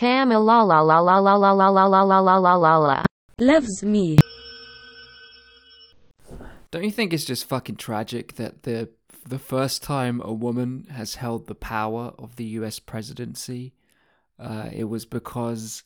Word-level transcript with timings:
Cam 0.00 0.30
la 0.30 0.62
la 0.62 0.80
la 0.80 0.98
la 0.98 1.18
la 1.18 1.34
la 1.36 1.52
la 1.52 1.68
la 1.68 1.84
la 1.84 2.02
la 2.02 2.20
la 2.20 2.36
la 2.38 2.54
la 2.54 2.76
la. 2.78 3.04
loves 3.38 3.82
me. 3.82 4.16
Don't 6.70 6.84
you 6.84 6.90
think 6.90 7.12
it's 7.12 7.26
just 7.26 7.44
fucking 7.44 7.76
tragic 7.76 8.36
that 8.36 8.62
the 8.62 8.88
the 9.28 9.38
first 9.38 9.82
time 9.82 10.22
a 10.24 10.32
woman 10.32 10.86
has 10.90 11.16
held 11.16 11.48
the 11.48 11.54
power 11.54 12.14
of 12.18 12.36
the 12.36 12.46
U.S. 12.60 12.78
presidency, 12.78 13.74
uh, 14.38 14.70
it 14.72 14.84
was 14.84 15.04
because 15.04 15.82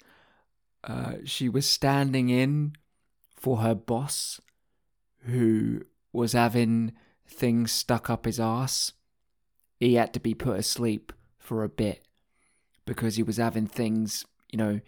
uh, 0.84 1.14
she 1.24 1.48
was 1.48 1.68
standing 1.68 2.28
in 2.28 2.74
for 3.34 3.56
her 3.62 3.74
boss, 3.74 4.40
who 5.22 5.80
was 6.12 6.34
having 6.34 6.92
things 7.26 7.72
stuck 7.72 8.08
up 8.08 8.26
his 8.26 8.38
ass. 8.38 8.92
He 9.80 9.94
had 9.94 10.14
to 10.14 10.20
be 10.20 10.34
put 10.34 10.60
asleep 10.60 11.12
for 11.36 11.64
a 11.64 11.68
bit 11.68 12.06
because 12.86 13.16
he 13.16 13.22
was 13.22 13.36
having 13.36 13.66
things, 13.66 14.24
you 14.50 14.58
know, 14.58 14.80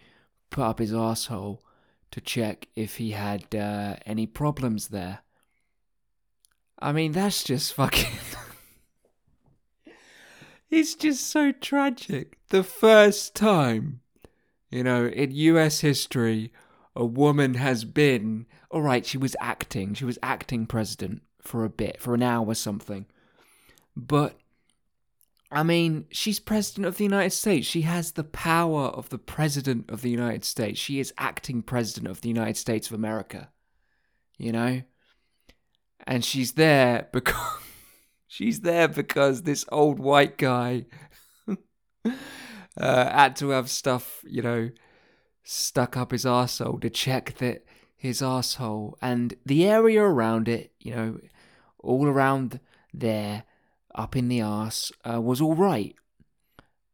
put 0.49 0.63
up 0.63 0.79
his 0.79 0.93
asshole 0.93 1.63
to 2.11 2.21
check 2.21 2.67
if 2.75 2.97
he 2.97 3.11
had 3.11 3.53
uh, 3.53 3.95
any 4.05 4.25
problems 4.25 4.89
there. 4.89 5.19
I 6.79 6.91
mean, 6.91 7.11
that's 7.11 7.43
just 7.43 7.73
fucking. 7.73 8.17
it's 10.69 10.95
just 10.95 11.27
so 11.27 11.51
tragic. 11.51 12.37
The 12.49 12.63
first 12.63 13.35
time, 13.35 14.01
you 14.69 14.83
know, 14.83 15.07
in 15.07 15.31
US 15.31 15.81
history, 15.81 16.53
a 16.95 17.05
woman 17.05 17.55
has 17.55 17.83
been. 17.83 18.45
Alright, 18.71 19.05
she 19.05 19.17
was 19.17 19.35
acting. 19.39 19.93
She 19.93 20.05
was 20.05 20.19
acting 20.21 20.65
president 20.65 21.21
for 21.41 21.63
a 21.63 21.69
bit, 21.69 22.01
for 22.01 22.13
an 22.13 22.23
hour 22.23 22.47
or 22.47 22.55
something. 22.55 23.05
But. 23.95 24.37
I 25.49 25.63
mean, 25.63 26.05
she's 26.09 26.39
president 26.39 26.87
of 26.87 26.97
the 26.97 27.05
United 27.05 27.31
States. 27.31 27.65
She 27.65 27.81
has 27.83 28.11
the 28.11 28.23
power 28.23 28.85
of 28.87 29.09
the 29.09 29.17
president 29.17 29.89
of 29.89 30.01
the 30.01 30.09
United 30.09 30.43
States. 30.43 30.79
She 30.79 30.99
is 30.99 31.13
acting 31.17 31.61
president 31.61 32.07
of 32.09 32.21
the 32.21 32.27
United 32.27 32.57
States 32.57 32.87
of 32.87 32.93
America. 32.93 33.49
You 34.37 34.51
know? 34.51 34.81
and 36.07 36.23
she's 36.23 36.53
there 36.53 37.07
because 37.11 37.35
she's 38.27 38.61
there 38.61 38.87
because 38.87 39.43
this 39.43 39.65
old 39.71 39.99
white 39.99 40.37
guy 40.37 40.85
uh, 41.47 42.11
had 42.77 43.35
to 43.35 43.49
have 43.49 43.69
stuff, 43.69 44.23
you 44.25 44.41
know, 44.41 44.69
stuck 45.43 45.97
up 45.97 46.11
his 46.11 46.25
arsehole 46.25 46.81
to 46.81 46.89
check 46.89 47.37
that 47.37 47.65
his 47.95 48.21
arsehole 48.21 48.93
and 49.01 49.35
the 49.45 49.67
area 49.67 50.01
around 50.01 50.47
it, 50.47 50.71
you 50.79 50.95
know, 50.95 51.19
all 51.79 52.07
around 52.07 52.59
there, 52.93 53.43
up 53.97 54.15
in 54.15 54.29
the 54.29 54.41
arse, 54.41 54.91
uh, 55.03 55.19
was 55.19 55.41
all 55.41 55.55
right. 55.55 55.95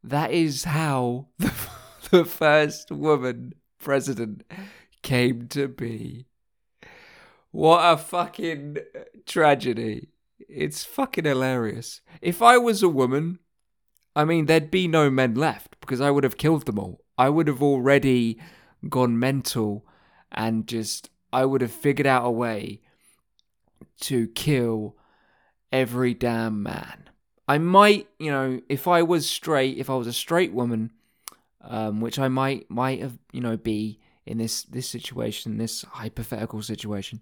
That 0.03 0.31
is 0.31 0.63
how 0.63 1.27
the, 1.37 1.53
the 2.09 2.25
first 2.25 2.91
woman 2.91 3.53
president 3.79 4.43
came 5.01 5.47
to 5.49 5.67
be. 5.67 6.25
What 7.51 7.81
a 7.81 7.97
fucking 7.97 8.77
tragedy. 9.27 10.09
It's 10.39 10.83
fucking 10.83 11.25
hilarious. 11.25 12.01
If 12.21 12.41
I 12.41 12.57
was 12.57 12.81
a 12.81 12.89
woman, 12.89 13.39
I 14.15 14.25
mean, 14.25 14.45
there'd 14.45 14.71
be 14.71 14.87
no 14.87 15.09
men 15.09 15.35
left 15.35 15.79
because 15.79 16.01
I 16.01 16.09
would 16.09 16.23
have 16.23 16.37
killed 16.37 16.65
them 16.65 16.79
all. 16.79 17.01
I 17.17 17.29
would 17.29 17.47
have 17.47 17.61
already 17.61 18.39
gone 18.89 19.19
mental 19.19 19.85
and 20.31 20.67
just, 20.67 21.09
I 21.31 21.45
would 21.45 21.61
have 21.61 21.71
figured 21.71 22.07
out 22.07 22.25
a 22.25 22.31
way 22.31 22.81
to 24.01 24.27
kill 24.29 24.97
every 25.73 26.13
damn 26.13 26.63
man. 26.63 27.09
I 27.47 27.57
might, 27.57 28.07
you 28.19 28.31
know, 28.31 28.61
if 28.69 28.87
I 28.87 29.01
was 29.01 29.27
straight, 29.27 29.77
if 29.77 29.89
I 29.89 29.95
was 29.95 30.07
a 30.07 30.13
straight 30.13 30.53
woman, 30.53 30.91
um, 31.61 31.99
which 31.99 32.17
I 32.17 32.29
might 32.29 32.69
might 32.69 33.01
have, 33.01 33.17
you 33.33 33.41
know, 33.41 33.57
be, 33.57 33.99
in 34.25 34.37
this 34.37 34.63
this 34.63 34.89
situation, 34.89 35.57
this 35.57 35.81
hypothetical 35.81 36.61
situation, 36.61 37.21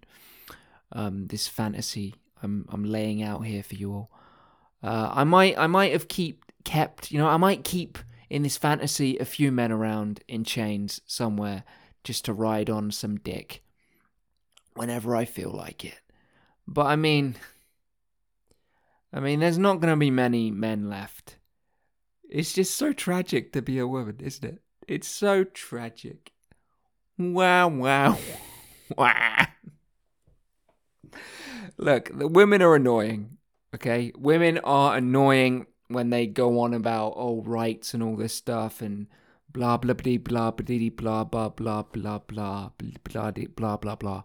um, 0.92 1.26
this 1.28 1.48
fantasy 1.48 2.14
I'm 2.44 2.66
I'm 2.70 2.84
laying 2.84 3.24
out 3.24 3.46
here 3.46 3.64
for 3.64 3.76
you 3.76 3.94
all. 3.94 4.12
Uh, 4.84 5.10
I 5.12 5.24
might 5.24 5.58
I 5.58 5.68
might 5.68 5.92
have 5.92 6.08
keep 6.08 6.46
kept 6.64 7.12
you 7.12 7.18
know 7.18 7.28
I 7.28 7.38
might 7.38 7.64
keep 7.64 7.98
in 8.30 8.44
this 8.44 8.58
fantasy 8.58 9.18
a 9.18 9.26
few 9.26 9.52
men 9.52 9.72
around 9.72 10.24
in 10.28 10.44
chains 10.44 11.02
somewhere 11.06 11.64
just 12.04 12.26
to 12.26 12.34
ride 12.34 12.70
on 12.70 12.92
some 12.92 13.18
dick 13.18 13.64
whenever 14.74 15.16
I 15.16 15.26
feel 15.26 15.52
like 15.52 15.84
it. 15.84 16.00
But 16.68 16.86
I 16.86 16.96
mean, 16.96 17.36
I 19.14 19.20
mean, 19.20 19.40
there's 19.40 19.58
not 19.58 19.82
going 19.82 19.94
to 19.94 19.98
be 19.98 20.12
many 20.12 20.52
men 20.52 20.90
left. 20.90 21.38
It's 22.30 22.54
just 22.54 22.76
so 22.76 22.94
tragic 22.94 23.52
to 23.54 23.62
be 23.62 23.78
a 23.78 23.88
woman, 23.88 24.18
isn't 24.22 24.46
it? 24.46 24.62
It's 24.88 25.08
so 25.08 25.44
tragic. 25.44 26.32
Wow, 27.18 27.68
wow, 27.68 28.18
wow. 28.98 29.48
Look, 31.78 32.18
the 32.18 32.28
women 32.28 32.62
are 32.62 32.76
annoying. 32.76 33.38
Okay, 33.76 34.12
women 34.18 34.60
are 34.60 34.96
annoying 34.96 35.66
when 35.88 36.10
they 36.10 36.26
go 36.26 36.60
on 36.60 36.74
about 36.74 37.14
oh 37.16 37.42
rights 37.44 37.94
and 37.94 38.02
all 38.02 38.16
this 38.16 38.34
stuff 38.34 38.82
and 38.82 39.08
blah 39.52 39.78
blah 39.78 39.94
blah 39.94 40.18
blah 40.18 40.52
blah 40.52 40.90
blah 40.90 41.20
blah 41.20 41.50
blah 41.50 41.84
blah 41.84 42.20
blah 42.20 42.20
blah 42.28 42.70
blah 43.04 43.32
blah 43.56 43.78
blah 43.78 43.96
blah 43.96 44.24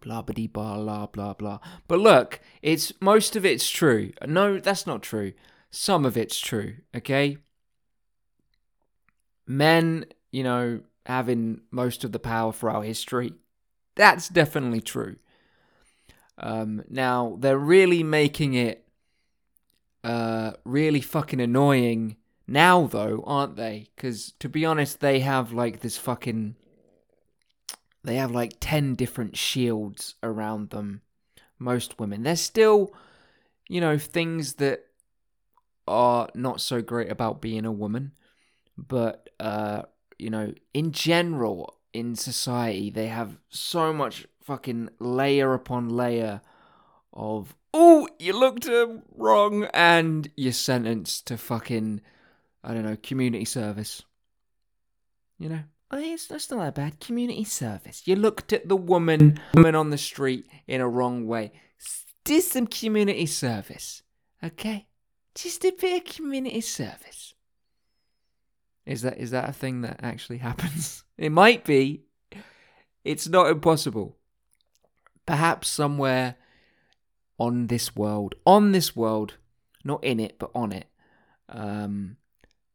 blah 0.00 0.22
blah 0.22 0.46
blah 0.46 1.06
blah 1.06 1.34
blah. 1.34 1.58
But 1.86 1.98
look, 1.98 2.40
it's 2.62 2.92
most 3.00 3.36
of 3.36 3.44
it's 3.44 3.68
true. 3.68 4.12
No, 4.26 4.58
that's 4.58 4.86
not 4.86 5.02
true. 5.02 5.32
Some 5.70 6.04
of 6.04 6.16
it's 6.16 6.38
true. 6.38 6.76
Okay. 6.94 7.38
Men, 9.46 10.06
you 10.30 10.42
know, 10.42 10.80
having 11.06 11.62
most 11.70 12.04
of 12.04 12.12
the 12.12 12.18
power 12.18 12.52
for 12.52 12.70
our 12.70 12.82
history. 12.82 13.32
That's 13.96 14.28
definitely 14.28 14.82
true. 14.82 15.16
Um, 16.36 16.84
now, 16.88 17.36
they're 17.40 17.58
really 17.58 18.02
making 18.02 18.54
it 18.54 18.86
uh, 20.04 20.52
really 20.64 21.00
fucking 21.00 21.40
annoying 21.40 22.16
now, 22.46 22.86
though, 22.86 23.24
aren't 23.26 23.56
they? 23.56 23.88
Because, 23.96 24.32
to 24.38 24.48
be 24.48 24.64
honest, 24.64 25.00
they 25.00 25.20
have 25.20 25.52
like 25.52 25.80
this 25.80 25.96
fucking. 25.98 26.54
They 28.04 28.16
have 28.16 28.30
like 28.30 28.54
10 28.60 28.94
different 28.94 29.36
shields 29.36 30.14
around 30.22 30.70
them. 30.70 31.02
Most 31.58 31.98
women. 31.98 32.22
There's 32.22 32.40
still, 32.40 32.94
you 33.68 33.80
know, 33.80 33.98
things 33.98 34.54
that 34.54 34.86
are 35.88 36.28
not 36.34 36.60
so 36.60 36.80
great 36.80 37.10
about 37.10 37.40
being 37.40 37.64
a 37.64 37.72
woman. 37.72 38.12
But, 38.76 39.28
uh, 39.40 39.82
you 40.18 40.30
know, 40.30 40.52
in 40.72 40.92
general, 40.92 41.78
in 41.92 42.14
society, 42.14 42.90
they 42.90 43.08
have 43.08 43.38
so 43.48 43.92
much 43.92 44.26
fucking 44.42 44.90
layer 45.00 45.52
upon 45.52 45.88
layer 45.88 46.40
of, 47.12 47.56
oh, 47.74 48.08
you 48.18 48.38
looked 48.38 48.68
uh, 48.68 48.86
wrong, 49.16 49.64
and 49.74 50.30
you're 50.36 50.52
sentenced 50.52 51.26
to 51.26 51.36
fucking, 51.36 52.00
I 52.62 52.72
don't 52.72 52.84
know, 52.84 52.96
community 53.02 53.44
service. 53.44 54.02
You 55.38 55.48
know? 55.48 55.62
Oh, 55.90 55.98
it's, 55.98 56.26
that's 56.26 56.50
not 56.50 56.60
that 56.60 56.74
bad. 56.74 57.00
Community 57.00 57.44
service. 57.44 58.02
You 58.04 58.16
looked 58.16 58.52
at 58.52 58.68
the 58.68 58.76
woman, 58.76 59.40
woman 59.54 59.74
on 59.74 59.90
the 59.90 59.98
street 59.98 60.46
in 60.66 60.80
a 60.80 60.88
wrong 60.88 61.26
way. 61.26 61.52
Do 62.24 62.40
some 62.40 62.66
community 62.66 63.24
service. 63.24 64.02
Okay? 64.44 64.86
Just 65.34 65.64
a 65.64 65.72
bit 65.72 66.02
of 66.02 66.14
community 66.14 66.60
service. 66.60 67.34
Is 68.84 69.02
that 69.02 69.18
is 69.18 69.30
that 69.32 69.48
a 69.48 69.52
thing 69.52 69.82
that 69.82 70.00
actually 70.02 70.38
happens? 70.48 71.04
It 71.16 71.32
might 71.32 71.64
be. 71.64 72.02
It's 73.04 73.28
not 73.28 73.48
impossible. 73.48 74.16
Perhaps 75.24 75.68
somewhere 75.68 76.36
on 77.38 77.68
this 77.68 77.94
world, 77.96 78.34
on 78.44 78.72
this 78.72 78.94
world, 78.94 79.34
not 79.84 80.02
in 80.04 80.20
it, 80.20 80.38
but 80.38 80.50
on 80.54 80.72
it, 80.72 80.86
um, 81.48 82.16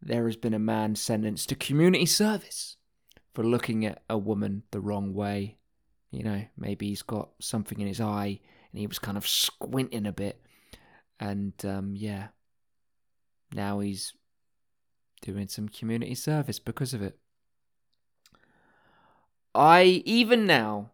there 0.01 0.25
has 0.25 0.35
been 0.35 0.53
a 0.53 0.59
man 0.59 0.95
sentenced 0.95 1.49
to 1.49 1.55
community 1.55 2.05
service 2.05 2.77
for 3.33 3.43
looking 3.43 3.85
at 3.85 4.01
a 4.09 4.17
woman 4.17 4.63
the 4.71 4.79
wrong 4.79 5.13
way. 5.13 5.57
You 6.11 6.23
know, 6.23 6.43
maybe 6.57 6.87
he's 6.89 7.01
got 7.01 7.29
something 7.39 7.79
in 7.79 7.87
his 7.87 7.99
eye 7.99 8.39
and 8.71 8.79
he 8.79 8.87
was 8.87 8.99
kind 8.99 9.17
of 9.17 9.27
squinting 9.27 10.05
a 10.05 10.11
bit. 10.11 10.45
And 11.19 11.53
um, 11.65 11.93
yeah, 11.95 12.27
now 13.53 13.79
he's 13.79 14.13
doing 15.21 15.47
some 15.47 15.69
community 15.69 16.15
service 16.15 16.59
because 16.59 16.93
of 16.93 17.01
it. 17.01 17.17
I 19.55 20.03
even 20.05 20.45
now 20.45 20.91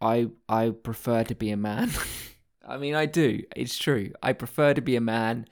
I 0.00 0.28
I 0.48 0.70
prefer 0.70 1.24
to 1.24 1.34
be 1.34 1.50
a 1.50 1.56
man. 1.56 1.90
I 2.66 2.76
mean 2.76 2.94
I 2.94 3.06
do. 3.06 3.42
It's 3.56 3.76
true. 3.76 4.12
I 4.22 4.32
prefer 4.32 4.74
to 4.74 4.80
be 4.80 4.96
a 4.96 5.00
man 5.00 5.46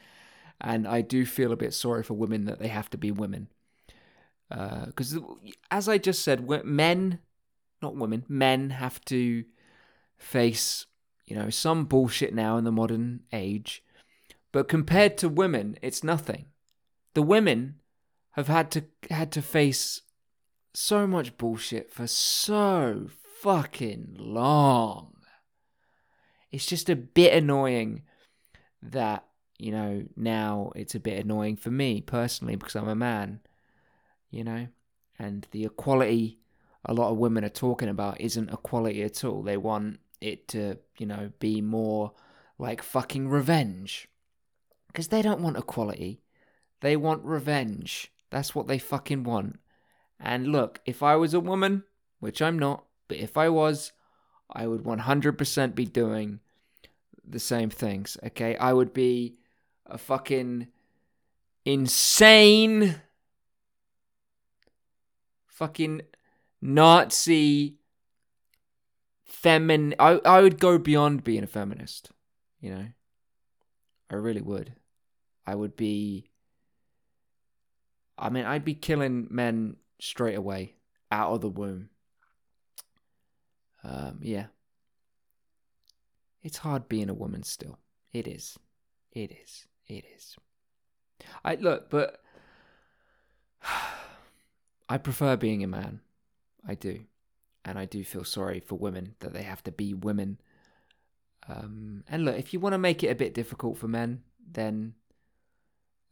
and 0.60 0.86
I 0.86 1.00
do 1.00 1.24
feel 1.24 1.52
a 1.52 1.56
bit 1.56 1.74
sorry 1.74 2.02
for 2.02 2.14
women 2.14 2.44
that 2.46 2.58
they 2.58 2.68
have 2.68 2.90
to 2.90 2.98
be 2.98 3.10
women. 3.10 3.48
Because 4.48 5.16
uh, 5.16 5.20
as 5.70 5.88
I 5.88 5.98
just 5.98 6.22
said, 6.22 6.48
men, 6.64 7.18
not 7.82 7.96
women, 7.96 8.24
men 8.28 8.70
have 8.70 9.04
to 9.06 9.44
face, 10.16 10.86
you 11.26 11.36
know, 11.36 11.50
some 11.50 11.84
bullshit 11.84 12.34
now 12.34 12.56
in 12.56 12.64
the 12.64 12.72
modern 12.72 13.20
age. 13.32 13.82
But 14.52 14.68
compared 14.68 15.18
to 15.18 15.28
women, 15.28 15.78
it's 15.82 16.02
nothing. 16.02 16.46
The 17.14 17.22
women 17.22 17.76
have 18.32 18.48
had 18.48 18.70
to 18.72 18.84
had 19.10 19.32
to 19.32 19.42
face 19.42 20.02
so 20.72 21.06
much 21.06 21.36
bullshit 21.36 21.90
for 21.90 22.06
so 22.06 23.08
fucking 23.40 24.16
long. 24.18 25.14
It's 26.50 26.66
just 26.66 26.88
a 26.88 26.96
bit 26.96 27.34
annoying 27.34 28.02
that, 28.82 29.26
you 29.58 29.72
know, 29.72 30.04
now 30.16 30.72
it's 30.76 30.94
a 30.94 31.00
bit 31.00 31.22
annoying 31.24 31.56
for 31.56 31.70
me 31.70 32.00
personally 32.00 32.56
because 32.56 32.74
I'm 32.74 32.88
a 32.88 32.94
man, 32.94 33.40
you 34.30 34.44
know, 34.44 34.69
and 35.19 35.46
the 35.50 35.64
equality 35.64 36.38
a 36.84 36.94
lot 36.94 37.10
of 37.10 37.19
women 37.19 37.44
are 37.44 37.50
talking 37.50 37.88
about 37.88 38.20
isn't 38.20 38.50
equality 38.50 39.02
at 39.02 39.25
all. 39.25 39.42
They 39.42 39.56
want 39.56 40.00
it 40.20 40.48
to, 40.48 40.78
you 40.96 41.06
know, 41.06 41.30
be 41.38 41.60
more 41.60 42.12
like 42.58 42.82
fucking 42.82 43.28
revenge. 43.28 44.08
Because 44.86 45.08
they 45.08 45.22
don't 45.22 45.42
want 45.42 45.58
equality. 45.58 46.22
They 46.80 46.96
want 46.96 47.25
revenge. 47.25 48.10
That's 48.30 48.54
what 48.54 48.69
they 48.69 48.78
fucking 48.78 49.25
want. 49.25 49.58
And 50.19 50.48
look, 50.48 50.80
if 50.86 51.02
I 51.02 51.16
was 51.16 51.34
a 51.34 51.40
woman, 51.40 51.84
which 52.20 52.40
I'm 52.40 52.58
not, 52.58 52.84
but 53.06 53.19
if 53.19 53.36
I 53.36 53.48
was, 53.48 53.92
I 54.50 54.66
would 54.66 54.82
100% 54.82 55.75
be 55.75 55.84
doing 55.84 56.40
the 57.25 57.38
same 57.38 57.70
things, 57.70 58.16
okay? 58.25 58.56
I 58.56 58.72
would 58.72 58.92
be 58.92 59.36
a 59.86 59.98
fucking 59.98 60.69
insane 61.64 62.96
fucking 65.58 66.02
Nazi 66.62 67.75
femin 69.31 69.94
I 69.99 70.20
I 70.25 70.40
would 70.40 70.60
go 70.60 70.78
beyond 70.78 71.25
being 71.25 71.43
a 71.43 71.49
feminist, 71.49 72.10
you 72.60 72.70
know. 72.70 72.87
I 74.10 74.14
really 74.14 74.40
would. 74.40 74.72
I 75.46 75.55
would 75.55 75.76
be 75.76 76.31
I 78.16 78.31
mean, 78.31 78.44
I'd 78.44 78.64
be 78.64 78.75
killing 78.75 79.28
men 79.31 79.76
straight 80.00 80.34
away 80.37 80.75
out 81.10 81.32
of 81.32 81.40
the 81.40 81.49
womb. 81.49 81.90
Um, 83.84 84.19
yeah. 84.22 84.46
It's 86.43 86.58
hard 86.58 86.88
being 86.88 87.08
a 87.08 87.14
woman 87.14 87.43
still. 87.43 87.78
It 88.12 88.26
is. 88.26 88.58
It 89.12 89.32
is. 89.32 89.66
It 89.87 90.04
is. 90.16 90.37
I 91.44 91.56
look, 91.56 91.90
but 91.90 92.20
I 94.88 94.99
prefer 94.99 95.37
being 95.37 95.62
a 95.62 95.69
man. 95.69 96.00
I 96.67 96.75
do. 96.75 97.00
And 97.64 97.79
I 97.79 97.85
do 97.85 98.05
feel 98.05 98.25
sorry 98.25 98.61
for 98.61 98.76
women 98.76 99.14
that 99.20 99.32
they 99.32 99.43
have 99.43 99.62
to 99.64 99.73
be 99.73 99.93
women. 99.93 100.38
Um, 101.49 102.05
and 102.08 102.25
look, 102.25 102.38
if 102.38 102.52
you 102.52 102.61
want 102.61 102.73
to 102.75 102.79
make 102.79 103.02
it 103.02 103.08
a 103.08 103.14
bit 103.14 103.35
difficult 103.35 103.79
for 103.79 103.88
men, 103.88 104.23
then 104.50 104.94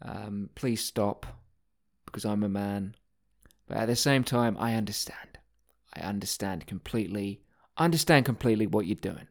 um, 0.02 0.50
please 0.54 0.84
stop 0.84 1.26
because 2.04 2.24
I'm 2.24 2.42
a 2.42 2.48
man. 2.48 2.94
But 3.66 3.78
at 3.78 3.86
the 3.86 3.96
same 3.96 4.24
time, 4.24 4.56
I 4.58 4.74
understand. 4.74 5.38
I 5.94 6.00
understand 6.00 6.66
completely. 6.66 7.40
Understand 7.78 8.24
completely 8.24 8.66
what 8.66 8.86
you're 8.86 8.94
doing. 8.96 9.28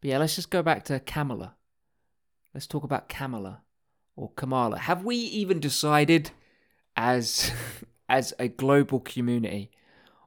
But 0.00 0.10
yeah, 0.10 0.18
let's 0.18 0.36
just 0.36 0.50
go 0.50 0.62
back 0.62 0.84
to 0.84 1.00
Kamala. 1.00 1.54
Let's 2.54 2.66
talk 2.66 2.84
about 2.84 3.08
Kamala 3.08 3.62
or 4.16 4.30
Kamala. 4.36 4.78
Have 4.78 5.04
we 5.04 5.16
even 5.16 5.60
decided 5.60 6.30
as 6.98 7.52
as 8.08 8.34
a 8.38 8.48
global 8.48 9.00
community 9.00 9.70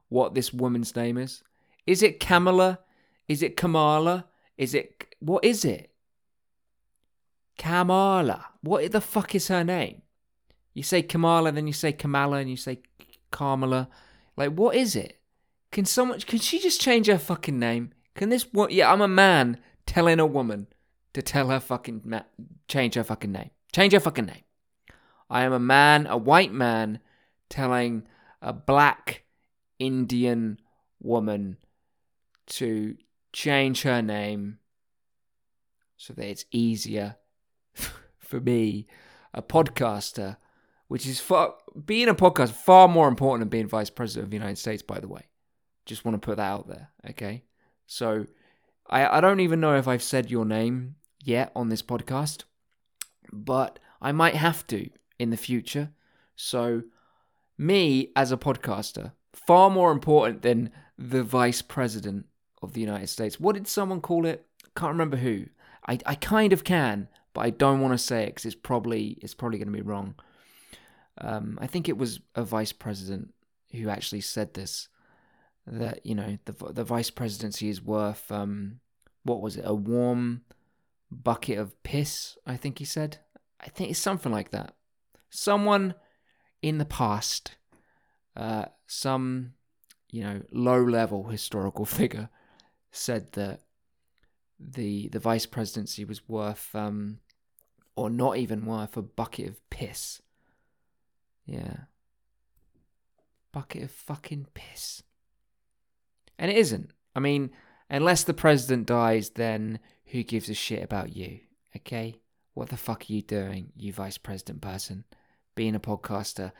what 0.08 0.34
this 0.34 0.52
woman's 0.52 0.94
name 0.94 1.16
is? 1.16 1.42
Is 1.86 2.02
it 2.02 2.20
Kamala? 2.20 2.80
Is 3.28 3.42
it 3.42 3.56
Kamala? 3.56 4.26
Is 4.58 4.74
it 4.74 5.06
what 5.20 5.44
is 5.44 5.64
it? 5.64 5.90
Kamala. 7.56 8.46
What 8.62 8.90
the 8.90 9.00
fuck 9.00 9.34
is 9.34 9.48
her 9.48 9.64
name? 9.64 10.02
You 10.74 10.82
say 10.82 11.02
Kamala, 11.02 11.52
then 11.52 11.66
you 11.66 11.72
say 11.72 11.92
Kamala, 11.92 12.38
and 12.38 12.50
you 12.50 12.56
say 12.56 12.80
Kamala. 13.30 13.88
Like, 14.36 14.52
what 14.52 14.74
is 14.74 14.96
it? 14.96 15.18
Can 15.70 15.84
someone? 15.84 16.20
Can 16.20 16.38
she 16.38 16.58
just 16.58 16.80
change 16.80 17.06
her 17.06 17.18
fucking 17.18 17.58
name? 17.58 17.92
Can 18.14 18.28
this? 18.28 18.46
What? 18.52 18.72
Yeah, 18.72 18.92
I'm 18.92 19.00
a 19.00 19.08
man 19.08 19.58
telling 19.86 20.20
a 20.20 20.26
woman 20.26 20.66
to 21.14 21.22
tell 21.22 21.48
her 21.48 21.60
fucking 21.60 22.02
ma- 22.04 22.22
change 22.68 22.94
her 22.94 23.04
fucking 23.04 23.32
name. 23.32 23.50
Change 23.72 23.92
her 23.92 24.00
fucking 24.00 24.26
name. 24.26 24.42
I 25.32 25.44
am 25.44 25.54
a 25.54 25.58
man, 25.58 26.06
a 26.06 26.16
white 26.18 26.52
man, 26.52 27.00
telling 27.48 28.06
a 28.42 28.52
black 28.52 29.24
Indian 29.78 30.60
woman 31.00 31.56
to 32.48 32.96
change 33.32 33.80
her 33.80 34.02
name 34.02 34.58
so 35.96 36.12
that 36.12 36.26
it's 36.26 36.44
easier 36.50 37.16
for 38.18 38.40
me, 38.40 38.86
a 39.32 39.40
podcaster, 39.40 40.36
which 40.88 41.06
is 41.06 41.18
far 41.18 41.54
being 41.82 42.08
a 42.08 42.14
podcast 42.14 42.50
far 42.50 42.86
more 42.86 43.08
important 43.08 43.40
than 43.40 43.48
being 43.48 43.68
vice 43.68 43.88
president 43.88 44.24
of 44.24 44.30
the 44.30 44.36
United 44.36 44.58
States. 44.58 44.82
By 44.82 45.00
the 45.00 45.08
way, 45.08 45.22
just 45.86 46.04
want 46.04 46.14
to 46.14 46.26
put 46.26 46.36
that 46.36 46.52
out 46.52 46.68
there. 46.68 46.90
Okay, 47.08 47.44
so 47.86 48.26
I 48.86 49.16
I 49.16 49.20
don't 49.22 49.40
even 49.40 49.60
know 49.60 49.76
if 49.76 49.88
I've 49.88 50.02
said 50.02 50.30
your 50.30 50.44
name 50.44 50.96
yet 51.24 51.52
on 51.56 51.70
this 51.70 51.82
podcast, 51.82 52.44
but 53.32 53.78
I 54.02 54.12
might 54.12 54.34
have 54.34 54.66
to 54.66 54.90
in 55.22 55.30
the 55.30 55.36
future. 55.36 55.90
So 56.36 56.82
me 57.56 58.10
as 58.16 58.32
a 58.32 58.36
podcaster, 58.36 59.12
far 59.32 59.70
more 59.70 59.92
important 59.92 60.42
than 60.42 60.70
the 60.98 61.22
vice 61.22 61.62
president 61.62 62.26
of 62.60 62.72
the 62.72 62.80
United 62.80 63.08
States. 63.08 63.40
What 63.40 63.54
did 63.54 63.68
someone 63.68 64.00
call 64.00 64.26
it? 64.26 64.46
Can't 64.76 64.92
remember 64.92 65.16
who. 65.16 65.46
I, 65.86 65.98
I 66.06 66.14
kind 66.14 66.52
of 66.52 66.64
can, 66.64 67.08
but 67.34 67.42
I 67.42 67.50
don't 67.50 67.80
want 67.80 67.94
to 67.94 67.98
say 67.98 68.24
it 68.24 68.26
because 68.26 68.46
it's 68.46 68.54
probably 68.54 69.18
it's 69.20 69.34
probably 69.34 69.58
going 69.58 69.72
to 69.72 69.72
be 69.72 69.82
wrong. 69.82 70.14
Um, 71.18 71.58
I 71.60 71.66
think 71.66 71.88
it 71.88 71.98
was 71.98 72.20
a 72.34 72.44
vice 72.44 72.72
president 72.72 73.34
who 73.72 73.88
actually 73.88 74.20
said 74.20 74.54
this 74.54 74.88
that 75.66 76.04
you 76.04 76.14
know 76.14 76.38
the 76.44 76.72
the 76.72 76.84
vice 76.84 77.10
presidency 77.10 77.68
is 77.68 77.82
worth 77.82 78.30
um, 78.32 78.80
what 79.24 79.40
was 79.40 79.56
it 79.56 79.64
a 79.64 79.74
warm 79.74 80.42
bucket 81.10 81.58
of 81.58 81.80
piss 81.82 82.36
I 82.46 82.56
think 82.56 82.78
he 82.78 82.84
said 82.84 83.18
I 83.60 83.68
think 83.68 83.90
it's 83.90 84.00
something 84.00 84.32
like 84.32 84.50
that 84.50 84.74
someone 85.34 85.94
in 86.60 86.78
the 86.78 86.84
past 86.84 87.56
uh, 88.36 88.66
some 88.86 89.52
you 90.10 90.22
know 90.22 90.42
low 90.52 90.82
level 90.82 91.24
historical 91.24 91.84
figure 91.98 92.28
said 92.90 93.32
that 93.32 93.62
the 94.60 95.08
the 95.08 95.18
vice 95.18 95.46
presidency 95.46 96.04
was 96.04 96.28
worth 96.28 96.74
um, 96.74 97.18
or 97.96 98.08
not 98.08 98.36
even 98.36 98.64
worth 98.64 98.96
a 98.96 99.02
bucket 99.02 99.48
of 99.48 99.70
piss 99.70 100.22
yeah. 101.46 101.76
Bucket 103.52 103.82
of 103.82 103.90
fucking 103.90 104.46
piss. 104.54 105.02
And 106.38 106.50
it 106.50 106.56
isn't. 106.56 106.90
I 107.14 107.20
mean, 107.20 107.50
unless 107.90 108.24
the 108.24 108.34
president 108.34 108.86
dies, 108.86 109.30
then 109.30 109.78
who 110.06 110.22
gives 110.22 110.48
a 110.48 110.54
shit 110.54 110.82
about 110.82 111.14
you? 111.14 111.40
Okay? 111.76 112.16
What 112.54 112.68
the 112.68 112.76
fuck 112.76 113.02
are 113.02 113.12
you 113.12 113.22
doing, 113.22 113.72
you 113.76 113.92
vice 113.92 114.18
president 114.18 114.60
person? 114.60 115.04
Being 115.54 115.74
a 115.74 115.80
podcaster. 115.80 116.52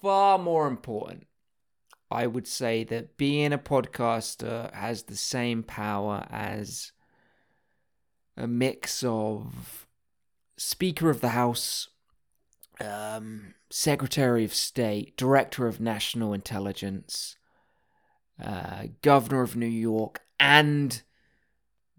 Far 0.00 0.38
more 0.38 0.66
important. 0.66 1.26
I 2.10 2.26
would 2.26 2.46
say 2.46 2.84
that 2.84 3.16
being 3.16 3.52
a 3.52 3.58
podcaster 3.58 4.72
has 4.72 5.04
the 5.04 5.16
same 5.16 5.62
power 5.62 6.26
as 6.30 6.92
a 8.36 8.46
mix 8.46 9.02
of 9.02 9.86
Speaker 10.56 11.10
of 11.10 11.20
the 11.20 11.30
House, 11.30 11.88
um, 12.80 13.54
Secretary 13.70 14.44
of 14.44 14.54
State, 14.54 15.16
Director 15.16 15.66
of 15.66 15.80
National 15.80 16.32
Intelligence, 16.32 17.36
uh, 18.42 18.84
Governor 19.02 19.42
of 19.42 19.56
New 19.56 19.66
York, 19.66 20.20
and 20.38 21.02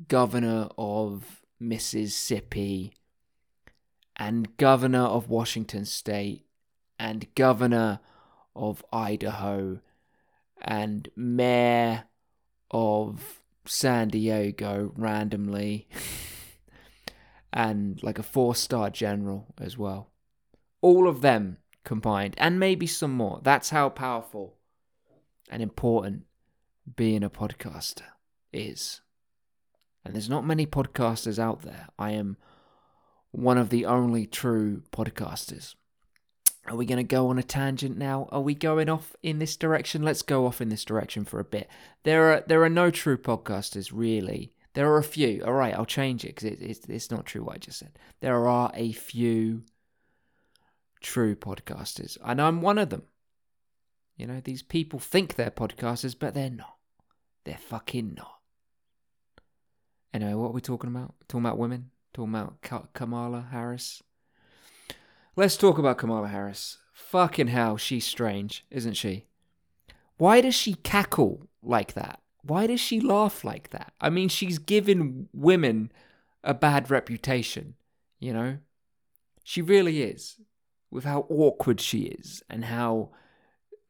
Governor 0.08 0.70
of 0.78 1.42
Mississippi, 1.60 2.94
and 4.18 4.58
Governor 4.58 5.04
of 5.04 5.30
Washington 5.30 5.86
State, 5.86 6.46
and 7.00 7.28
Governor 7.36 8.00
of 8.56 8.84
Idaho, 8.92 9.80
and 10.62 11.10
Mayor 11.16 12.06
of 12.72 13.42
San 13.66 14.10
Diego 14.10 14.92
randomly, 14.96 15.88
and 17.54 18.02
like 18.02 18.18
a 18.18 18.24
four 18.24 18.56
star 18.56 18.90
general 18.90 19.54
as 19.60 19.78
well. 19.78 20.10
All 20.82 21.08
of 21.08 21.22
them 21.22 21.58
combined, 21.84 22.36
and 22.38 22.60
maybe 22.60 22.88
some 22.88 23.14
more. 23.14 23.40
That's 23.44 23.70
how 23.70 23.90
powerful 23.90 24.58
and 25.50 25.62
important 25.62 26.26
being 26.96 27.24
a 27.24 27.30
podcaster 27.30 28.04
is. 28.52 29.02
And 30.04 30.14
there's 30.14 30.30
not 30.30 30.46
many 30.46 30.66
podcasters 30.66 31.38
out 31.38 31.62
there. 31.62 31.88
I 32.00 32.12
am 32.12 32.38
one 33.38 33.60
of 33.60 33.70
the 33.70 33.86
only 33.86 34.26
true 34.26 34.82
podcasters. 34.92 35.76
Are 36.66 36.76
we 36.76 36.88
going 36.88 36.98
to 36.98 37.04
go 37.04 37.30
on 37.30 37.38
a 37.38 37.44
tangent 37.44 37.96
now? 37.96 38.28
Are 38.32 38.42
we 38.42 38.56
going 38.56 38.90
off 38.90 39.16
in 39.22 39.38
this 39.38 39.56
direction? 39.56 40.02
Let's 40.02 40.24
go 40.24 40.48
off 40.48 40.60
in 40.60 40.70
this 40.70 40.84
direction 40.84 41.24
for 41.24 41.40
a 41.40 41.46
bit. 41.46 41.70
There 42.04 42.34
are 42.34 42.44
there 42.48 42.64
are 42.64 42.70
no 42.70 42.90
true 42.90 43.18
podcasters 43.18 43.92
really. 43.94 44.54
There 44.74 44.92
are 44.92 44.98
a 44.98 45.04
few. 45.04 45.44
All 45.46 45.54
right, 45.54 45.74
I'll 45.74 45.86
change 45.86 46.26
it 46.26 46.30
because 46.30 46.46
it, 46.46 46.62
it's 46.62 46.86
it's 46.88 47.12
not 47.12 47.28
true 47.28 47.44
what 47.44 47.56
I 47.56 47.60
just 47.60 47.78
said. 47.78 47.92
There 48.22 48.48
are 48.48 48.72
a 48.74 48.92
few 48.92 49.64
true 51.00 51.36
podcasters. 51.36 52.18
And 52.26 52.42
I'm 52.42 52.62
one 52.62 52.80
of 52.80 52.90
them. 52.90 53.04
You 54.18 54.26
know, 54.26 54.42
these 54.44 54.64
people 54.64 55.00
think 55.00 55.36
they're 55.36 55.52
podcasters, 55.52 56.16
but 56.20 56.34
they're 56.34 56.50
not. 56.50 56.78
They're 57.44 57.56
fucking 57.56 58.16
not. 58.18 58.40
Anyway, 60.12 60.34
what 60.34 60.48
are 60.48 60.54
we 60.54 60.62
talking 60.62 60.90
about? 60.90 61.14
Talking 61.28 61.46
about 61.46 61.60
women? 61.60 61.92
Talking 62.14 62.34
about 62.34 62.94
Kamala 62.94 63.48
Harris? 63.52 64.02
Let's 65.36 65.58
talk 65.58 65.78
about 65.78 65.98
Kamala 65.98 66.30
Harris. 66.30 66.78
Fucking 66.94 67.48
hell, 67.48 67.78
she's 67.78 68.06
strange, 68.06 68.66
isn't 68.72 68.96
she? 68.96 69.26
Why 70.18 70.42
does 70.42 70.56
she 70.56 70.74
cackle 70.74 71.48
like 71.62 71.94
that? 71.94 72.22
Why 72.42 72.66
does 72.66 72.80
she 72.80 73.00
laugh 73.00 73.44
like 73.44 73.70
that? 73.70 73.94
I 74.02 74.10
mean, 74.10 74.30
she's 74.30 74.58
given 74.58 75.30
women 75.34 75.92
a 76.44 76.54
bad 76.54 76.90
reputation, 76.90 77.76
you 78.20 78.34
know? 78.34 78.58
She 79.44 79.62
really 79.62 80.02
is. 80.02 80.40
With 80.90 81.04
how 81.04 81.28
awkward 81.30 81.82
she 81.82 82.04
is 82.04 82.42
and 82.50 82.66
how 82.66 83.10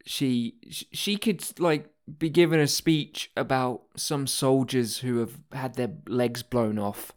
she 0.05 0.55
she 0.91 1.15
could 1.17 1.43
like 1.59 1.89
be 2.17 2.29
given 2.29 2.59
a 2.59 2.67
speech 2.67 3.31
about 3.37 3.83
some 3.95 4.25
soldiers 4.25 4.99
who 4.99 5.19
have 5.19 5.37
had 5.51 5.75
their 5.75 5.91
legs 6.07 6.41
blown 6.41 6.79
off 6.79 7.11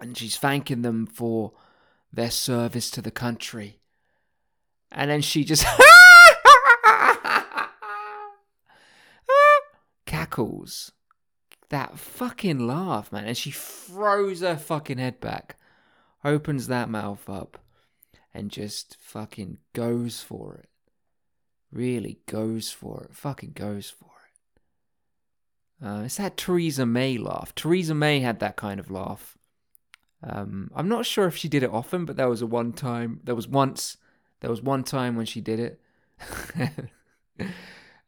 and 0.00 0.16
she's 0.16 0.36
thanking 0.36 0.82
them 0.82 1.06
for 1.06 1.52
their 2.12 2.30
service 2.30 2.90
to 2.90 3.02
the 3.02 3.10
country 3.10 3.80
and 4.90 5.10
then 5.10 5.20
she 5.20 5.44
just 5.44 5.66
cackles 10.06 10.92
that 11.68 11.98
fucking 11.98 12.66
laugh 12.66 13.12
man 13.12 13.24
and 13.24 13.36
she 13.36 13.50
throws 13.50 14.40
her 14.40 14.56
fucking 14.56 14.98
head 14.98 15.20
back 15.20 15.56
opens 16.24 16.66
that 16.66 16.88
mouth 16.88 17.28
up 17.28 17.58
and 18.32 18.50
just 18.50 18.96
fucking 19.00 19.58
goes 19.74 20.22
for 20.22 20.54
it 20.54 20.68
really 21.70 22.18
goes 22.26 22.70
for 22.70 23.04
it, 23.04 23.16
fucking 23.16 23.52
goes 23.52 23.90
for 23.90 24.10
it. 25.80 25.86
Uh, 25.86 26.02
it's 26.04 26.16
that 26.16 26.36
Theresa 26.36 26.86
May 26.86 27.18
laugh. 27.18 27.54
Theresa 27.54 27.94
May 27.94 28.20
had 28.20 28.40
that 28.40 28.56
kind 28.56 28.80
of 28.80 28.90
laugh. 28.90 29.37
Um, 30.22 30.70
I'm 30.74 30.88
not 30.88 31.06
sure 31.06 31.26
if 31.26 31.36
she 31.36 31.48
did 31.48 31.62
it 31.62 31.70
often, 31.70 32.04
but 32.04 32.16
there 32.16 32.28
was 32.28 32.42
a 32.42 32.46
one 32.46 32.72
time. 32.72 33.20
There 33.24 33.34
was 33.34 33.48
once. 33.48 33.96
There 34.40 34.50
was 34.50 34.62
one 34.62 34.84
time 34.84 35.16
when 35.16 35.26
she 35.26 35.40
did 35.40 35.58
it, 35.58 35.80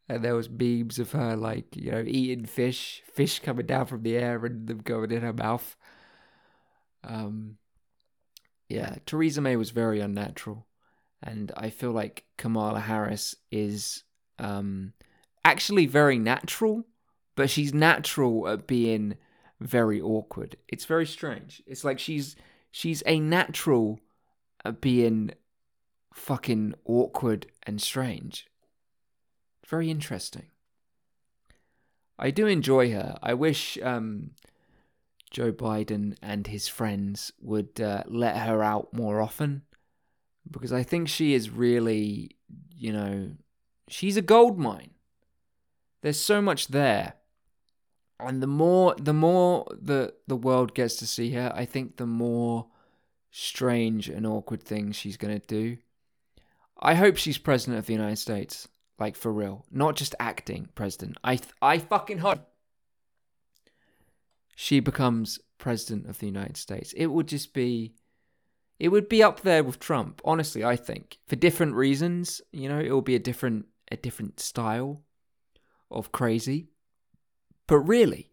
and 0.09 0.23
there 0.23 0.35
was 0.35 0.49
memes 0.49 0.97
of 0.97 1.11
her 1.11 1.35
like 1.35 1.75
you 1.75 1.91
know 1.91 2.03
eating 2.05 2.45
fish, 2.45 3.03
fish 3.13 3.39
coming 3.39 3.65
down 3.65 3.85
from 3.85 4.03
the 4.03 4.17
air 4.17 4.45
and 4.45 4.67
them 4.67 4.79
going 4.79 5.11
in 5.11 5.21
her 5.21 5.33
mouth. 5.33 5.75
Um, 7.03 7.57
yeah, 8.69 8.95
Theresa 9.05 9.41
May 9.41 9.55
was 9.57 9.71
very 9.71 9.99
unnatural 9.99 10.67
and 11.23 11.51
I 11.55 11.69
feel 11.69 11.91
like 11.91 12.25
Kamala 12.37 12.79
Harris 12.79 13.35
is 13.51 14.03
um, 14.39 14.93
actually 15.45 15.85
very 15.85 16.17
natural, 16.17 16.85
but 17.35 17.49
she's 17.49 17.73
natural 17.73 18.47
at 18.47 18.67
being 18.67 19.17
very 19.61 20.01
awkward. 20.01 20.57
It's 20.67 20.85
very 20.85 21.05
strange. 21.05 21.61
It's 21.65 21.83
like 21.83 21.99
she's 21.99 22.35
she's 22.71 23.03
a 23.05 23.19
natural 23.19 23.99
at 24.65 24.81
being 24.81 25.31
fucking 26.13 26.73
awkward 26.85 27.47
and 27.63 27.81
strange. 27.81 28.47
Very 29.67 29.89
interesting. 29.89 30.47
I 32.19 32.31
do 32.31 32.45
enjoy 32.47 32.91
her. 32.91 33.17
I 33.23 33.33
wish 33.33 33.77
um, 33.81 34.31
Joe 35.29 35.51
Biden 35.51 36.17
and 36.21 36.47
his 36.47 36.67
friends 36.67 37.31
would 37.39 37.79
uh, 37.79 38.03
let 38.07 38.37
her 38.37 38.61
out 38.61 38.93
more 38.93 39.21
often 39.21 39.63
because 40.49 40.73
I 40.73 40.83
think 40.83 41.07
she 41.07 41.33
is 41.33 41.49
really, 41.49 42.35
you 42.75 42.91
know, 42.91 43.31
she's 43.87 44.17
a 44.17 44.21
gold 44.21 44.59
mine. 44.59 44.91
There's 46.01 46.19
so 46.19 46.41
much 46.41 46.67
there. 46.67 47.13
And 48.23 48.41
the 48.41 48.47
more 48.47 48.95
the 48.95 49.13
more 49.13 49.65
the 49.71 50.13
the 50.27 50.35
world 50.35 50.73
gets 50.73 50.95
to 50.97 51.07
see 51.07 51.31
her, 51.31 51.51
I 51.55 51.65
think 51.65 51.97
the 51.97 52.05
more 52.05 52.67
strange 53.31 54.09
and 54.09 54.27
awkward 54.27 54.63
things 54.63 54.95
she's 54.95 55.17
going 55.17 55.39
to 55.39 55.47
do. 55.47 55.77
I 56.79 56.95
hope 56.95 57.17
she's 57.17 57.37
president 57.37 57.79
of 57.79 57.85
the 57.85 57.93
United 57.93 58.17
States, 58.17 58.67
like 58.99 59.15
for 59.15 59.31
real, 59.31 59.65
not 59.71 59.95
just 59.95 60.15
acting 60.19 60.69
president. 60.75 61.17
I 61.23 61.39
I 61.61 61.79
fucking 61.79 62.19
hope 62.19 62.47
she 64.55 64.79
becomes 64.79 65.39
president 65.57 66.07
of 66.07 66.19
the 66.19 66.27
United 66.27 66.57
States. 66.57 66.93
It 66.93 67.07
would 67.07 67.27
just 67.27 67.53
be 67.53 67.95
it 68.79 68.89
would 68.89 69.07
be 69.07 69.21
up 69.21 69.41
there 69.41 69.63
with 69.63 69.79
Trump, 69.79 70.21
honestly, 70.25 70.63
I 70.63 70.75
think. 70.75 71.19
For 71.27 71.35
different 71.35 71.75
reasons, 71.75 72.41
you 72.51 72.67
know, 72.67 72.79
it 72.79 72.89
will 72.89 73.01
be 73.01 73.15
a 73.15 73.19
different 73.19 73.67
a 73.91 73.97
different 73.97 74.39
style 74.39 75.03
of 75.89 76.11
crazy. 76.11 76.69
But 77.71 77.87
really, 77.87 78.29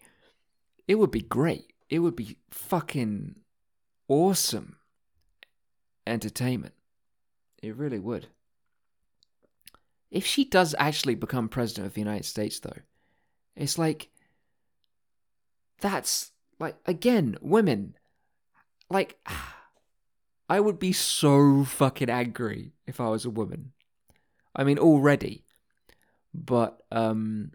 it 0.89 0.97
would 0.97 1.13
be 1.13 1.21
great. 1.21 1.73
It 1.89 2.01
would 2.01 2.17
be 2.17 2.39
fucking 2.51 3.37
awesome 4.09 4.79
entertainment. 6.05 6.75
It 7.63 7.77
really 7.77 8.01
would. 8.01 8.27
If 10.11 10.27
she 10.27 10.45
does 10.45 10.75
actually 10.77 11.15
become 11.15 11.49
president 11.49 11.87
of 11.87 11.95
the 11.95 12.01
United 12.01 12.25
States, 12.25 12.59
though, 12.59 12.81
it's 13.55 13.79
like 13.79 14.09
that's 15.81 16.33
like 16.59 16.75
again, 16.85 17.37
women 17.41 17.95
like 18.91 19.21
I 20.49 20.59
would 20.59 20.81
be 20.81 20.93
so 20.93 21.63
fucking 21.63 22.11
angry 22.11 22.73
if 22.89 23.01
I 23.01 23.09
was 23.09 23.25
a 23.25 23.31
woman. 23.31 23.71
I 24.57 24.65
mean, 24.65 24.81
already. 24.81 25.45
But 26.35 26.83
um, 26.91 27.53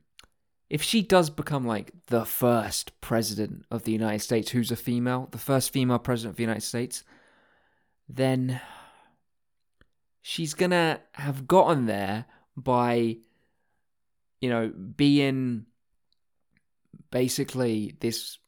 if 0.69 0.81
she 0.81 1.01
does 1.01 1.29
become 1.29 1.65
like 1.65 1.91
the 2.07 2.25
first 2.25 2.99
president 3.01 3.65
of 3.69 3.83
the 3.83 3.91
United 3.91 4.19
States 4.19 4.51
who's 4.51 4.71
a 4.71 4.75
female, 4.75 5.27
the 5.31 5.37
first 5.37 5.71
female 5.71 5.99
president 5.99 6.31
of 6.33 6.37
the 6.37 6.43
United 6.43 6.63
States, 6.63 7.03
then 8.09 8.59
she's 10.21 10.53
gonna 10.53 10.99
have 11.13 11.47
gotten 11.47 11.85
there 11.85 12.25
by, 12.55 13.17
you 14.41 14.49
know, 14.49 14.69
being 14.69 15.65
basically 17.11 17.95
this, 17.99 18.39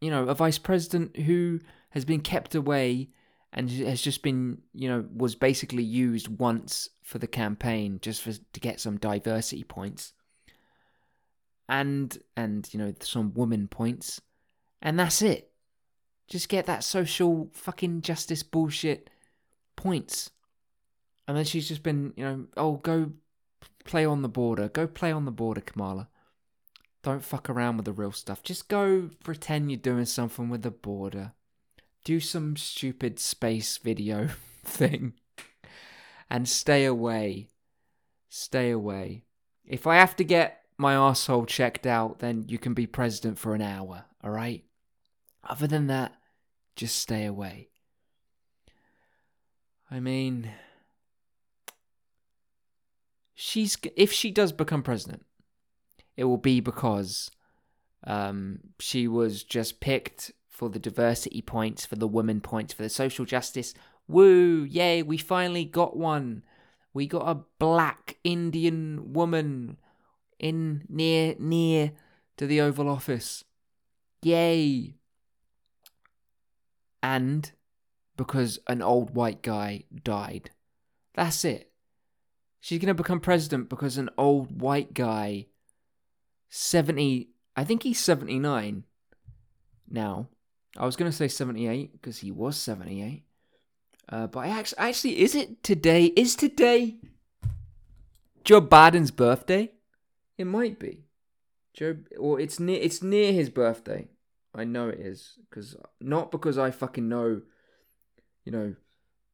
you 0.00 0.10
know, 0.10 0.24
a 0.24 0.34
vice 0.34 0.58
president 0.58 1.16
who 1.16 1.60
has 1.90 2.04
been 2.04 2.20
kept 2.20 2.54
away 2.54 3.08
and 3.52 3.70
has 3.70 4.00
just 4.00 4.22
been, 4.22 4.58
you 4.74 4.88
know, 4.88 5.04
was 5.14 5.34
basically 5.34 5.82
used 5.82 6.28
once 6.28 6.88
for 7.02 7.18
the 7.18 7.26
campaign 7.26 7.98
just 8.02 8.22
for 8.22 8.32
to 8.32 8.60
get 8.60 8.80
some 8.80 8.98
diversity 8.98 9.64
points. 9.64 10.12
And 11.70 12.18
and 12.36 12.68
you 12.74 12.78
know 12.78 12.92
some 13.00 13.32
woman 13.32 13.68
points, 13.68 14.20
and 14.82 14.98
that's 14.98 15.22
it. 15.22 15.52
Just 16.28 16.48
get 16.48 16.66
that 16.66 16.84
social 16.84 17.48
fucking 17.52 18.02
justice 18.02 18.42
bullshit 18.42 19.08
points. 19.76 20.30
And 21.26 21.36
then 21.36 21.44
she's 21.44 21.68
just 21.68 21.84
been, 21.84 22.12
you 22.16 22.24
know, 22.24 22.46
oh, 22.56 22.76
go 22.76 23.12
play 23.84 24.04
on 24.04 24.22
the 24.22 24.28
border. 24.28 24.68
Go 24.68 24.86
play 24.88 25.12
on 25.12 25.24
the 25.24 25.30
border, 25.30 25.60
Kamala. 25.60 26.08
Don't 27.02 27.24
fuck 27.24 27.48
around 27.48 27.76
with 27.76 27.86
the 27.86 27.92
real 27.92 28.12
stuff. 28.12 28.42
Just 28.42 28.68
go 28.68 29.10
pretend 29.22 29.70
you're 29.70 29.78
doing 29.78 30.04
something 30.04 30.48
with 30.48 30.62
the 30.62 30.72
border 30.72 31.32
do 32.04 32.20
some 32.20 32.56
stupid 32.56 33.18
space 33.18 33.76
video 33.78 34.28
thing 34.64 35.14
and 36.28 36.48
stay 36.48 36.84
away. 36.84 37.48
Stay 38.28 38.70
away. 38.70 39.24
If 39.64 39.86
I 39.86 39.96
have 39.96 40.16
to 40.16 40.24
get 40.24 40.59
my 40.80 40.94
asshole 40.94 41.46
checked 41.46 41.86
out, 41.86 42.20
then 42.20 42.44
you 42.48 42.58
can 42.58 42.74
be 42.74 42.86
president 42.86 43.38
for 43.38 43.54
an 43.54 43.62
hour, 43.62 44.06
alright? 44.24 44.64
Other 45.44 45.66
than 45.66 45.86
that, 45.88 46.14
just 46.74 46.98
stay 46.98 47.26
away. 47.26 47.68
I 49.90 50.00
mean, 50.00 50.50
she's 53.34 53.76
if 53.96 54.12
she 54.12 54.30
does 54.30 54.52
become 54.52 54.82
president, 54.82 55.26
it 56.16 56.24
will 56.24 56.38
be 56.38 56.60
because 56.60 57.30
um, 58.04 58.60
she 58.78 59.06
was 59.06 59.44
just 59.44 59.80
picked 59.80 60.32
for 60.48 60.70
the 60.70 60.78
diversity 60.78 61.42
points, 61.42 61.84
for 61.84 61.96
the 61.96 62.08
women 62.08 62.40
points, 62.40 62.72
for 62.72 62.82
the 62.82 62.88
social 62.88 63.24
justice. 63.24 63.74
Woo! 64.08 64.64
Yay! 64.64 65.02
We 65.02 65.18
finally 65.18 65.64
got 65.64 65.96
one. 65.96 66.42
We 66.94 67.06
got 67.06 67.28
a 67.28 67.42
black 67.58 68.16
Indian 68.24 69.12
woman 69.12 69.76
in 70.40 70.82
near 70.88 71.36
near 71.38 71.92
to 72.36 72.46
the 72.46 72.60
Oval 72.60 72.88
Office. 72.88 73.44
Yay! 74.22 74.94
And 77.02 77.52
because 78.16 78.58
an 78.66 78.82
old 78.82 79.14
white 79.14 79.42
guy 79.42 79.84
died. 80.02 80.50
That's 81.14 81.44
it. 81.44 81.70
She's 82.60 82.78
going 82.78 82.88
to 82.88 82.94
become 82.94 83.20
president 83.20 83.70
because 83.70 83.96
an 83.96 84.10
old 84.18 84.60
white 84.60 84.92
guy, 84.92 85.46
70, 86.50 87.30
I 87.56 87.64
think 87.64 87.82
he's 87.82 87.98
79 87.98 88.84
now, 89.88 90.28
I 90.76 90.84
was 90.84 90.96
going 90.96 91.10
to 91.10 91.16
say 91.16 91.28
78 91.28 91.92
because 91.92 92.18
he 92.18 92.30
was 92.30 92.56
78. 92.56 93.24
Uh, 94.08 94.26
but 94.26 94.40
I 94.40 94.48
actually, 94.48 94.78
actually, 94.78 95.20
is 95.20 95.34
it 95.34 95.62
today? 95.62 96.06
Is 96.16 96.36
today 96.36 96.96
Joe 98.44 98.60
Biden's 98.60 99.10
birthday? 99.10 99.72
It 100.40 100.46
might 100.46 100.78
be. 100.78 101.04
Joe, 101.74 101.98
or 102.18 102.40
it's 102.40 102.58
near. 102.58 102.80
It's 102.80 103.02
near 103.02 103.30
his 103.30 103.50
birthday. 103.50 104.08
I 104.54 104.64
know 104.64 104.88
it 104.88 104.98
is 104.98 105.38
because 105.50 105.76
not 106.00 106.30
because 106.30 106.56
I 106.56 106.70
fucking 106.70 107.06
know, 107.10 107.42
you 108.46 108.52
know, 108.52 108.74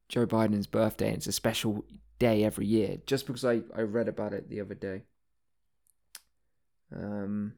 Joe 0.09 0.27
Biden's 0.27 0.67
birthday. 0.67 1.07
And 1.07 1.15
it's 1.15 1.27
a 1.27 1.31
special 1.31 1.85
day 2.19 2.43
every 2.43 2.65
year. 2.65 2.97
Just 3.05 3.25
because 3.25 3.45
I 3.45 3.61
I 3.73 3.83
read 3.83 4.09
about 4.09 4.33
it 4.33 4.49
the 4.49 4.59
other 4.59 4.75
day. 4.75 5.03
Um, 6.93 7.53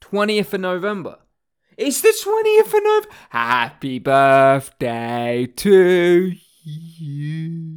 twentieth 0.00 0.54
of 0.54 0.60
November. 0.60 1.18
It's 1.76 2.00
the 2.00 2.14
twentieth 2.22 2.72
of 2.72 2.80
November. 2.84 3.08
Happy 3.30 3.98
birthday 3.98 5.52
to 5.56 6.32
you. 6.62 7.72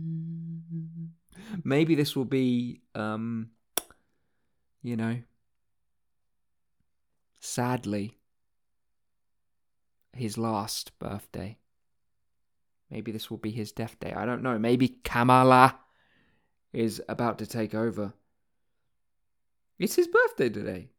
Maybe 1.63 1.95
this 1.95 2.15
will 2.15 2.25
be, 2.25 2.81
um, 2.93 3.50
you 4.86 4.96
know, 4.96 5.18
sadly, 7.39 8.20
his 10.13 10.38
last 10.38 10.92
birthday. 11.00 11.58
Maybe 12.92 13.12
this 13.12 13.32
will 13.32 13.39
be 13.39 13.50
his 13.50 13.72
death 13.72 14.00
day. 14.00 14.13
I 14.13 14.27
don't 14.27 14.44
know. 14.44 14.60
Maybe 14.60 14.89
Kamala 15.04 15.80
is 16.72 17.01
about 17.10 17.39
to 17.39 17.48
take 17.48 17.74
over. 17.74 18.13
It's 19.80 19.96
his 19.96 20.08
birthday 20.08 20.50
today. 20.50 20.89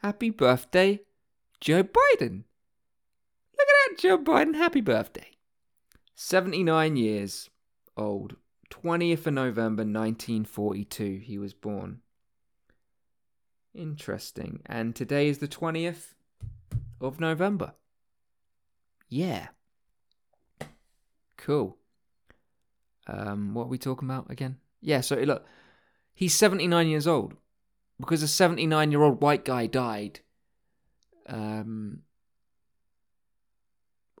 Happy 0.00 0.30
birthday, 0.30 1.00
Joe 1.60 1.82
Biden. 1.82 2.44
Look 3.58 3.66
at 3.68 3.90
that, 3.90 3.96
Joe 3.98 4.18
Biden. 4.18 4.54
Happy 4.54 4.80
birthday. 4.80 5.26
79 6.14 6.94
years 6.94 7.50
old. 7.96 8.36
20th 8.70 9.26
of 9.26 9.34
November 9.34 9.82
1942, 9.82 11.20
he 11.24 11.36
was 11.36 11.52
born. 11.52 12.00
Interesting. 13.74 14.60
And 14.66 14.94
today 14.94 15.28
is 15.28 15.38
the 15.38 15.48
20th 15.48 16.14
of 17.00 17.20
November. 17.20 17.72
Yeah. 19.08 19.48
Cool. 21.36 21.76
Um, 23.06 23.54
what 23.54 23.64
are 23.64 23.68
we 23.68 23.78
talking 23.78 24.08
about 24.08 24.30
again? 24.30 24.58
Yeah, 24.80 25.00
so 25.00 25.16
look, 25.16 25.44
he's 26.14 26.34
79 26.34 26.88
years 26.88 27.06
old 27.06 27.34
because 27.98 28.22
a 28.22 28.28
79 28.28 28.90
year 28.90 29.02
old 29.02 29.22
white 29.22 29.44
guy 29.44 29.66
died. 29.66 30.20
Um, 31.26 32.02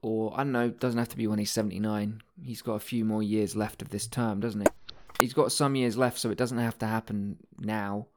or 0.02 0.32
I 0.34 0.38
don't 0.38 0.52
know, 0.52 0.70
doesn't 0.70 0.98
have 0.98 1.08
to 1.10 1.16
be 1.16 1.26
when 1.26 1.38
he's 1.38 1.50
79. 1.50 2.22
He's 2.42 2.62
got 2.62 2.74
a 2.74 2.80
few 2.80 3.04
more 3.04 3.22
years 3.22 3.54
left 3.54 3.82
of 3.82 3.90
this 3.90 4.06
term, 4.06 4.40
doesn't 4.40 4.60
he? 4.60 4.66
He's 5.20 5.32
got 5.32 5.52
some 5.52 5.76
years 5.76 5.96
left, 5.96 6.18
so 6.18 6.30
it 6.30 6.38
doesn't 6.38 6.58
have 6.58 6.78
to 6.78 6.86
happen 6.86 7.36
now. 7.58 8.08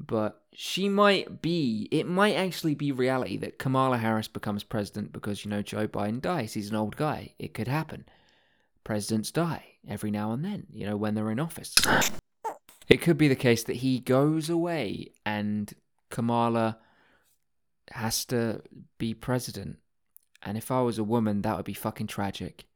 But 0.00 0.40
she 0.52 0.88
might 0.88 1.42
be, 1.42 1.88
it 1.90 2.06
might 2.06 2.34
actually 2.34 2.76
be 2.76 2.92
reality 2.92 3.36
that 3.38 3.58
Kamala 3.58 3.98
Harris 3.98 4.28
becomes 4.28 4.62
president 4.62 5.12
because, 5.12 5.44
you 5.44 5.50
know, 5.50 5.60
Joe 5.60 5.88
Biden 5.88 6.20
dies. 6.20 6.54
He's 6.54 6.70
an 6.70 6.76
old 6.76 6.96
guy. 6.96 7.34
It 7.38 7.52
could 7.52 7.66
happen. 7.66 8.06
Presidents 8.84 9.32
die 9.32 9.64
every 9.88 10.12
now 10.12 10.30
and 10.30 10.44
then, 10.44 10.68
you 10.72 10.86
know, 10.86 10.96
when 10.96 11.14
they're 11.14 11.32
in 11.32 11.40
office. 11.40 11.74
It 12.88 13.02
could 13.02 13.18
be 13.18 13.26
the 13.26 13.34
case 13.34 13.64
that 13.64 13.76
he 13.76 13.98
goes 13.98 14.48
away 14.48 15.10
and 15.26 15.74
Kamala 16.10 16.78
has 17.90 18.24
to 18.26 18.62
be 18.98 19.14
president. 19.14 19.78
And 20.44 20.56
if 20.56 20.70
I 20.70 20.80
was 20.80 20.98
a 20.98 21.04
woman, 21.04 21.42
that 21.42 21.56
would 21.56 21.64
be 21.66 21.74
fucking 21.74 22.06
tragic. 22.06 22.67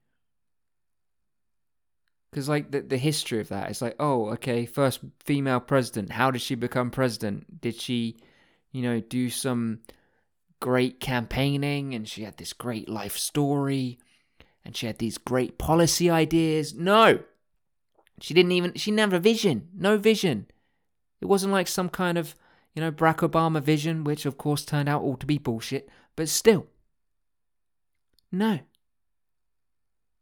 Because, 2.33 2.49
like, 2.49 2.71
the, 2.71 2.81
the 2.81 2.97
history 2.97 3.41
of 3.41 3.51
that 3.51 3.71
is 3.71 3.83
like, 3.83 3.95
oh, 4.01 4.31
okay, 4.31 4.65
first 4.65 5.01
female 5.23 5.61
president. 5.61 6.13
How 6.13 6.31
did 6.31 6.41
she 6.41 6.55
become 6.55 6.91
president? 6.91 7.61
Did 7.61 7.79
she, 7.79 8.17
you 8.71 8.81
know, 8.81 9.01
do 9.01 9.29
some 9.29 9.81
great 10.59 10.99
campaigning 10.99 11.95
and 11.95 12.09
she 12.09 12.23
had 12.23 12.39
this 12.39 12.55
great 12.55 12.89
life 12.89 13.19
story 13.19 13.99
and 14.65 14.75
she 14.75 14.87
had 14.87 14.99
these 14.99 15.19
great 15.19 15.59
policy 15.59 16.09
ideas? 16.09 16.73
No. 16.75 17.21
She 18.23 18.33
didn't 18.33 18.53
even, 18.53 18.75
she 18.75 18.91
never 18.91 19.19
vision. 19.19 19.69
No 19.77 19.99
vision. 19.99 20.47
It 21.21 21.27
wasn't 21.27 21.53
like 21.53 21.69
some 21.69 21.91
kind 21.91 22.17
of, 22.17 22.35
you 22.75 22.81
know, 22.81 22.91
Barack 22.91 23.29
Obama 23.29 23.61
vision, 23.61 24.05
which 24.05 24.25
of 24.25 24.39
course 24.39 24.65
turned 24.65 24.89
out 24.89 25.03
all 25.03 25.19
to 25.19 25.27
be 25.27 25.37
bullshit, 25.37 25.87
but 26.17 26.31
still. 26.31 26.67
No 28.31 28.61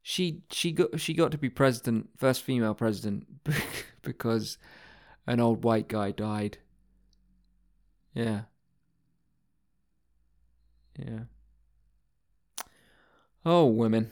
she 0.02 0.42
she 0.50 0.72
got 0.72 1.00
she 1.00 1.14
got 1.14 1.30
to 1.32 1.38
be 1.38 1.50
president, 1.50 2.10
first 2.16 2.42
female 2.42 2.74
president, 2.74 3.26
because 4.02 4.58
an 5.26 5.40
old 5.40 5.64
white 5.64 5.88
guy 5.88 6.10
died. 6.10 6.58
Yeah. 8.14 8.42
Yeah. 10.98 11.20
Oh, 13.44 13.66
women. 13.66 14.10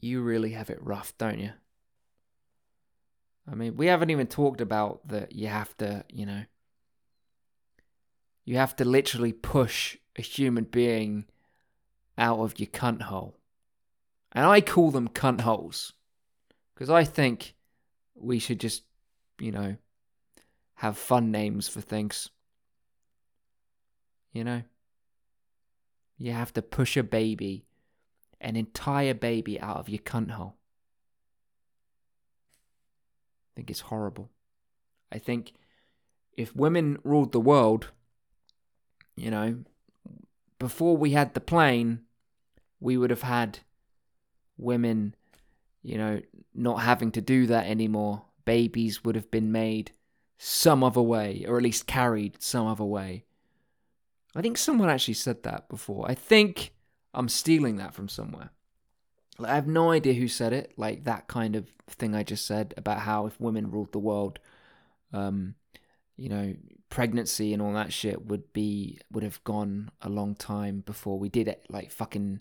You 0.00 0.22
really 0.22 0.50
have 0.50 0.70
it 0.70 0.78
rough, 0.82 1.16
don't 1.18 1.38
you? 1.38 1.50
I 3.50 3.54
mean, 3.54 3.76
we 3.76 3.86
haven't 3.86 4.10
even 4.10 4.26
talked 4.26 4.60
about 4.60 5.06
that 5.08 5.34
you 5.34 5.48
have 5.48 5.76
to, 5.78 6.04
you 6.10 6.26
know, 6.26 6.42
you 8.44 8.56
have 8.56 8.76
to 8.76 8.84
literally 8.84 9.32
push 9.32 9.96
a 10.16 10.22
human 10.22 10.64
being 10.64 11.24
out 12.18 12.40
of 12.40 12.58
your 12.58 12.66
cunt 12.66 13.02
hole. 13.02 13.37
And 14.38 14.46
I 14.46 14.60
call 14.60 14.92
them 14.92 15.08
cunt 15.08 15.40
holes. 15.40 15.94
Because 16.72 16.90
I 16.90 17.02
think 17.02 17.56
we 18.14 18.38
should 18.38 18.60
just, 18.60 18.84
you 19.40 19.50
know, 19.50 19.74
have 20.74 20.96
fun 20.96 21.32
names 21.32 21.66
for 21.66 21.80
things. 21.80 22.28
You 24.32 24.44
know? 24.44 24.62
You 26.18 26.30
have 26.30 26.52
to 26.52 26.62
push 26.62 26.96
a 26.96 27.02
baby, 27.02 27.64
an 28.40 28.54
entire 28.54 29.12
baby, 29.12 29.60
out 29.60 29.78
of 29.78 29.88
your 29.88 29.98
cunt 29.98 30.30
hole. 30.30 30.54
I 33.42 33.50
think 33.56 33.70
it's 33.72 33.80
horrible. 33.80 34.30
I 35.10 35.18
think 35.18 35.54
if 36.36 36.54
women 36.54 36.98
ruled 37.02 37.32
the 37.32 37.40
world, 37.40 37.90
you 39.16 39.32
know, 39.32 39.64
before 40.60 40.96
we 40.96 41.10
had 41.10 41.34
the 41.34 41.40
plane, 41.40 42.02
we 42.78 42.96
would 42.96 43.10
have 43.10 43.22
had 43.22 43.58
women, 44.58 45.14
you 45.82 45.96
know, 45.96 46.20
not 46.54 46.82
having 46.82 47.12
to 47.12 47.20
do 47.20 47.46
that 47.46 47.66
anymore. 47.66 48.24
Babies 48.44 49.04
would 49.04 49.14
have 49.14 49.30
been 49.30 49.52
made 49.52 49.92
some 50.38 50.84
other 50.84 51.02
way, 51.02 51.44
or 51.48 51.56
at 51.56 51.62
least 51.62 51.86
carried 51.86 52.42
some 52.42 52.66
other 52.66 52.84
way. 52.84 53.24
I 54.34 54.42
think 54.42 54.58
someone 54.58 54.88
actually 54.88 55.14
said 55.14 55.42
that 55.42 55.68
before. 55.68 56.08
I 56.08 56.14
think 56.14 56.72
I'm 57.14 57.28
stealing 57.28 57.76
that 57.76 57.94
from 57.94 58.08
somewhere. 58.08 58.50
Like, 59.38 59.52
I 59.52 59.54
have 59.54 59.66
no 59.66 59.90
idea 59.90 60.14
who 60.14 60.28
said 60.28 60.52
it, 60.52 60.72
like 60.76 61.04
that 61.04 61.28
kind 61.28 61.56
of 61.56 61.68
thing 61.88 62.14
I 62.14 62.22
just 62.22 62.46
said 62.46 62.74
about 62.76 63.00
how 63.00 63.26
if 63.26 63.40
women 63.40 63.70
ruled 63.70 63.92
the 63.92 63.98
world, 63.98 64.38
um, 65.12 65.54
you 66.16 66.28
know, 66.28 66.54
pregnancy 66.90 67.52
and 67.52 67.62
all 67.62 67.72
that 67.74 67.92
shit 67.92 68.26
would 68.26 68.52
be 68.52 68.98
would 69.12 69.22
have 69.22 69.42
gone 69.44 69.90
a 70.00 70.08
long 70.08 70.34
time 70.34 70.80
before 70.86 71.18
we 71.18 71.28
did 71.28 71.48
it. 71.48 71.64
Like 71.68 71.90
fucking 71.90 72.40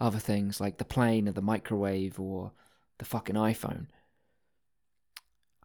other 0.00 0.18
things 0.18 0.60
like 0.60 0.78
the 0.78 0.84
plane 0.84 1.28
or 1.28 1.32
the 1.32 1.42
microwave 1.42 2.18
or 2.20 2.52
the 2.98 3.04
fucking 3.04 3.36
iPhone. 3.36 3.86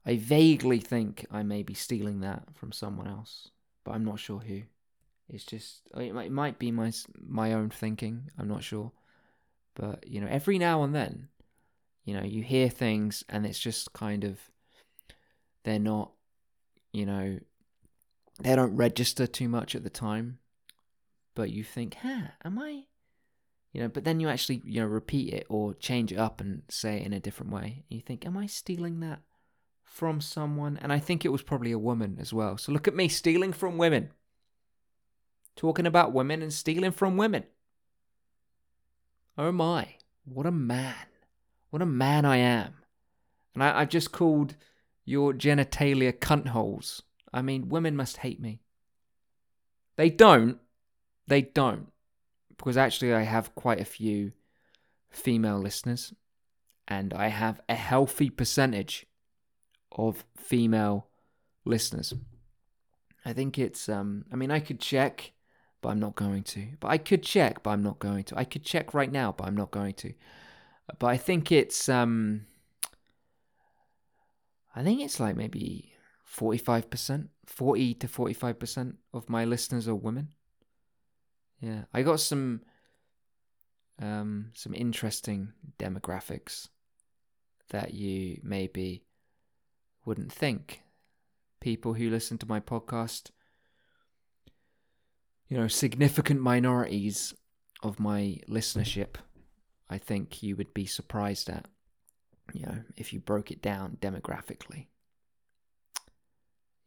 I 0.05 0.17
vaguely 0.17 0.79
think 0.79 1.25
I 1.31 1.43
may 1.43 1.63
be 1.63 1.73
stealing 1.73 2.21
that 2.21 2.43
from 2.53 2.71
someone 2.71 3.07
else, 3.07 3.49
but 3.83 3.91
I'm 3.91 4.03
not 4.03 4.19
sure 4.19 4.39
who. 4.39 4.63
It's 5.29 5.45
just 5.45 5.81
it 5.95 6.31
might 6.31 6.59
be 6.59 6.71
my 6.71 6.91
my 7.25 7.53
own 7.53 7.69
thinking. 7.69 8.29
I'm 8.37 8.47
not 8.49 8.63
sure, 8.63 8.91
but 9.75 10.05
you 10.05 10.19
know, 10.19 10.27
every 10.29 10.57
now 10.57 10.83
and 10.83 10.93
then, 10.93 11.29
you 12.03 12.13
know, 12.13 12.23
you 12.23 12.43
hear 12.43 12.69
things 12.69 13.23
and 13.29 13.45
it's 13.45 13.59
just 13.59 13.93
kind 13.93 14.25
of 14.25 14.39
they're 15.63 15.79
not, 15.79 16.11
you 16.91 17.05
know, 17.05 17.39
they 18.41 18.55
don't 18.55 18.75
register 18.75 19.25
too 19.25 19.47
much 19.47 19.75
at 19.75 19.83
the 19.83 19.89
time, 19.89 20.39
but 21.33 21.49
you 21.49 21.63
think, 21.63 21.95
"Huh, 22.01 22.31
am 22.43 22.59
I 22.59 22.83
you 23.73 23.81
know 23.81 23.89
but 23.89 24.03
then 24.03 24.19
you 24.19 24.29
actually 24.29 24.61
you 24.63 24.79
know 24.79 24.87
repeat 24.87 25.33
it 25.33 25.45
or 25.49 25.73
change 25.73 26.11
it 26.11 26.19
up 26.19 26.39
and 26.39 26.61
say 26.69 26.97
it 26.97 27.05
in 27.05 27.13
a 27.13 27.19
different 27.19 27.51
way. 27.51 27.83
And 27.89 27.97
you 27.97 28.01
think 28.01 28.25
am 28.25 28.37
i 28.37 28.45
stealing 28.45 28.99
that 29.01 29.19
from 29.83 30.21
someone? 30.21 30.79
And 30.81 30.93
i 30.93 30.99
think 30.99 31.25
it 31.25 31.31
was 31.31 31.41
probably 31.41 31.71
a 31.71 31.79
woman 31.79 32.17
as 32.21 32.31
well. 32.31 32.57
So 32.57 32.71
look 32.71 32.87
at 32.87 32.95
me 32.95 33.07
stealing 33.07 33.51
from 33.51 33.77
women. 33.77 34.11
Talking 35.55 35.87
about 35.87 36.13
women 36.13 36.41
and 36.41 36.53
stealing 36.53 36.91
from 36.91 37.17
women. 37.17 37.43
Oh 39.37 39.51
my 39.51 39.95
what 40.23 40.45
a 40.45 40.51
man. 40.51 41.07
What 41.71 41.81
a 41.81 41.87
man 41.87 42.25
i 42.25 42.37
am. 42.37 42.75
And 43.55 43.63
I, 43.63 43.81
i've 43.81 43.89
just 43.89 44.11
called 44.11 44.55
your 45.03 45.33
genitalia 45.33 46.13
cunt 46.13 46.49
holes. 46.49 47.01
I 47.33 47.41
mean 47.41 47.69
women 47.69 47.95
must 47.95 48.17
hate 48.17 48.39
me. 48.39 48.61
They 49.95 50.11
don't. 50.11 50.59
They 51.25 51.41
don't 51.41 51.92
because 52.57 52.77
actually 52.77 53.13
I 53.13 53.21
have 53.21 53.55
quite 53.55 53.79
a 53.79 53.85
few 53.85 54.31
female 55.09 55.59
listeners, 55.59 56.13
and 56.87 57.13
I 57.13 57.27
have 57.27 57.61
a 57.69 57.75
healthy 57.75 58.29
percentage 58.29 59.05
of 59.91 60.25
female 60.35 61.07
listeners. 61.65 62.13
I 63.25 63.33
think 63.33 63.57
it's 63.57 63.87
um 63.87 64.25
I 64.31 64.35
mean 64.35 64.51
I 64.51 64.59
could 64.59 64.79
check 64.79 65.31
but 65.81 65.89
I'm 65.89 65.99
not 65.99 66.15
going 66.15 66.43
to. 66.43 66.67
But 66.79 66.89
I 66.89 66.97
could 66.97 67.23
check 67.23 67.63
but 67.63 67.71
I'm 67.71 67.83
not 67.83 67.99
going 67.99 68.23
to. 68.25 68.37
I 68.37 68.45
could 68.45 68.63
check 68.63 68.93
right 68.93 69.11
now 69.11 69.33
but 69.37 69.47
I'm 69.47 69.55
not 69.55 69.71
going 69.71 69.93
to. 69.95 70.13
But 70.99 71.07
I 71.07 71.17
think 71.17 71.51
it's 71.51 71.89
um 71.89 72.45
I 74.75 74.83
think 74.83 75.01
it's 75.01 75.19
like 75.19 75.35
maybe 75.35 75.93
45%, 76.27 77.27
40 77.45 77.93
to 77.93 78.07
45% 78.07 78.95
of 79.13 79.29
my 79.29 79.45
listeners 79.45 79.87
are 79.87 79.95
women. 79.95 80.29
Yeah, 81.63 81.83
I 81.93 82.01
got 82.01 82.19
some 82.19 82.59
um 84.01 84.51
some 84.53 84.73
interesting 84.73 85.53
demographics 85.79 86.67
that 87.69 87.93
you 87.93 88.41
maybe 88.43 89.05
wouldn't 90.03 90.31
think. 90.33 90.81
People 91.61 91.93
who 91.93 92.09
listen 92.09 92.37
to 92.39 92.45
my 92.45 92.59
podcast, 92.59 93.31
you 95.47 95.55
know, 95.55 95.69
significant 95.69 96.41
minorities 96.41 97.33
of 97.81 97.97
my 97.97 98.39
listenership, 98.49 99.15
I 99.89 99.97
think 99.97 100.43
you 100.43 100.57
would 100.57 100.73
be 100.73 100.85
surprised 100.85 101.49
at, 101.49 101.67
you 102.51 102.65
know, 102.65 102.79
if 102.97 103.13
you 103.13 103.21
broke 103.21 103.51
it 103.51 103.61
down 103.61 103.97
demographically. 104.01 104.87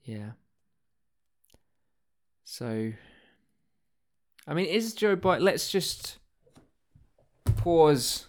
Yeah. 0.04 0.32
So, 2.44 2.92
I 4.46 4.54
mean, 4.54 4.66
is 4.66 4.94
Joe 4.94 5.16
Biden. 5.16 5.40
Let's 5.40 5.70
just 5.70 6.18
pause 7.56 8.26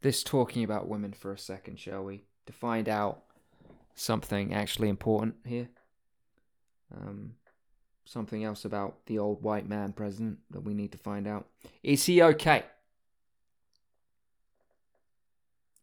this 0.00 0.22
talking 0.22 0.64
about 0.64 0.88
women 0.88 1.12
for 1.12 1.32
a 1.32 1.38
second, 1.38 1.78
shall 1.78 2.04
we? 2.04 2.24
To 2.46 2.52
find 2.52 2.88
out 2.88 3.24
something 3.94 4.54
actually 4.54 4.88
important 4.88 5.34
here. 5.44 5.68
Um, 6.94 7.34
something 8.06 8.42
else 8.42 8.64
about 8.64 9.04
the 9.06 9.18
old 9.18 9.42
white 9.42 9.68
man 9.68 9.92
president 9.92 10.38
that 10.50 10.60
we 10.60 10.72
need 10.72 10.92
to 10.92 10.98
find 10.98 11.26
out. 11.26 11.46
Is 11.82 12.04
he 12.04 12.22
okay? 12.22 12.64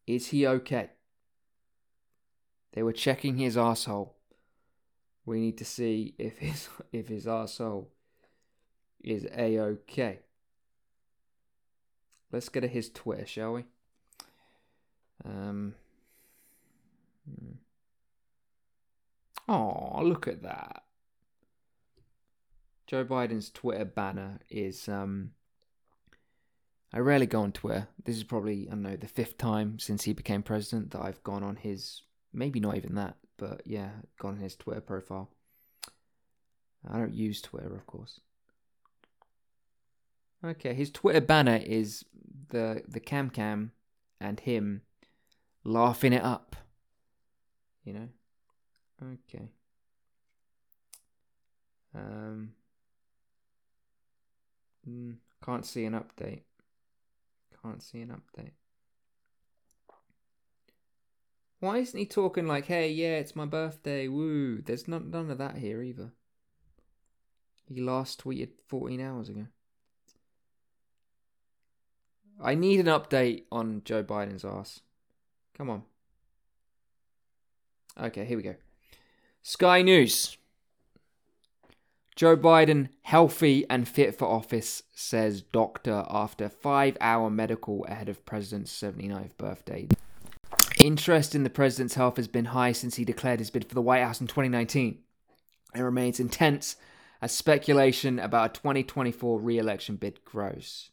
Is 0.08 0.28
he 0.28 0.48
okay? 0.48 0.90
They 2.74 2.82
were 2.82 2.94
checking 2.94 3.38
his 3.38 3.58
asshole. 3.58 4.16
We 5.26 5.40
need 5.40 5.58
to 5.60 5.66
see 5.66 6.16
if 6.18 6.40
his 6.40 6.68
if 6.92 7.08
his 7.08 7.28
asshole 7.28 7.92
is 9.06 9.26
a 9.26 9.60
okay. 9.60 10.20
Let's 12.32 12.50
get 12.50 12.62
to 12.62 12.68
his 12.68 12.90
Twitter, 12.90 13.26
shall 13.26 13.54
we? 13.54 13.66
Um. 15.24 15.76
Oh, 19.48 20.02
look 20.04 20.28
at 20.28 20.42
that. 20.44 20.84
Joe 22.88 23.06
Biden's 23.06 23.50
Twitter 23.50 23.86
banner 23.86 24.40
is 24.50 24.90
um 24.90 25.32
I 26.94 27.00
rarely 27.00 27.26
go 27.26 27.42
on 27.42 27.52
Twitter. 27.52 27.88
This 28.04 28.16
is 28.16 28.24
probably, 28.24 28.68
I 28.68 28.72
don't 28.72 28.84
know, 28.84 28.96
the 28.96 29.08
fifth 29.08 29.38
time 29.38 29.80
since 29.80 30.04
he 30.04 30.14
became 30.14 30.44
president 30.44 30.92
that 30.92 31.02
I've 31.02 31.24
gone 31.24 31.44
on 31.44 31.58
his 31.58 32.04
maybe 32.34 32.60
not 32.60 32.78
even 32.78 32.96
that, 32.96 33.16
but 33.38 33.62
yeah, 33.66 33.90
gone 34.20 34.36
on 34.36 34.40
his 34.40 34.56
Twitter 34.56 34.82
profile. 34.82 35.30
I 36.88 36.98
don't 36.98 37.14
use 37.14 37.42
Twitter, 37.42 37.74
of 37.76 37.86
course. 37.86 38.20
Okay, 40.46 40.76
his 40.76 40.92
Twitter 40.92 41.22
banner 41.22 41.60
is 41.64 42.06
the 42.50 42.84
the 42.88 43.00
cam 43.00 43.32
cam 43.32 43.72
and 44.22 44.40
him 44.40 44.84
laughing 45.64 46.14
it 46.14 46.24
up. 46.24 46.56
You 47.84 47.94
know? 47.94 48.10
Okay. 49.02 49.50
Um 51.96 52.52
mm, 54.88 55.16
can't 55.44 55.66
see 55.66 55.86
an 55.86 55.94
update. 55.94 56.44
Can't 57.64 57.82
see 57.82 58.02
an 58.02 58.10
update. 58.22 58.52
Why 61.60 61.78
isn't 61.78 61.98
he 61.98 62.06
talking 62.06 62.46
like, 62.46 62.66
"Hey, 62.66 62.92
yeah, 62.92 63.18
it's 63.18 63.36
my 63.36 63.46
birthday, 63.46 64.08
woo"? 64.08 64.62
There's 64.62 64.88
not 64.88 65.06
none 65.08 65.32
of 65.32 65.40
that 65.40 65.58
here 65.58 65.82
either. 65.82 66.12
He 67.68 67.82
last 67.82 68.24
tweeted 68.24 68.50
14 68.68 69.02
hours 69.02 69.30
ago. 69.30 69.48
I 72.42 72.56
need 72.56 72.80
an 72.80 72.88
update 72.88 73.44
on 73.52 73.82
Joe 73.86 74.04
Biden's 74.04 74.44
ass. 74.44 74.82
Come 75.58 75.70
on. 75.70 75.84
Okay, 78.00 78.26
here 78.26 78.38
we 78.38 78.44
go. 78.44 78.56
Sky 79.42 79.82
News. 79.82 80.38
Joe 82.16 82.38
Biden, 82.38 82.90
healthy 83.02 83.66
and 83.70 83.88
fit 83.88 84.16
for 84.16 84.26
office, 84.26 84.84
says 84.94 85.42
doctor 85.42 86.06
after 86.10 86.48
five 86.48 86.98
hour 87.02 87.30
medical 87.30 87.86
ahead 87.86 88.08
of 88.08 88.26
president's 88.26 88.72
79th 88.72 89.36
birthday. 89.38 89.88
Interest 90.80 91.36
in 91.36 91.44
the 91.44 91.50
president's 91.50 91.96
health 91.96 92.18
has 92.18 92.28
been 92.28 92.46
high 92.46 92.72
since 92.72 92.96
he 92.96 93.06
declared 93.06 93.40
his 93.40 93.50
bid 93.50 93.68
for 93.68 93.76
the 93.76 93.82
White 93.82 94.04
House 94.04 94.22
in 94.22 94.28
2019. 94.28 95.00
It 95.74 95.82
remains 95.82 96.20
intense 96.20 96.78
as 97.22 97.34
speculation 97.34 98.20
about 98.20 98.52
a 98.52 98.60
2024 98.60 99.40
re 99.40 99.58
election 99.58 99.96
bid 99.98 100.24
grows. 100.24 100.92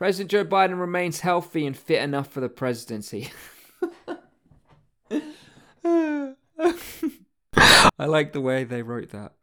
President 0.00 0.30
Joe 0.30 0.46
Biden 0.46 0.80
remains 0.80 1.20
healthy 1.20 1.66
and 1.66 1.76
fit 1.76 2.00
enough 2.02 2.28
for 2.28 2.40
the 2.40 2.48
presidency. 2.48 3.28
I 5.10 6.36
like 7.98 8.32
the 8.32 8.40
way 8.40 8.64
they 8.64 8.80
wrote 8.80 9.10
that. 9.10 9.34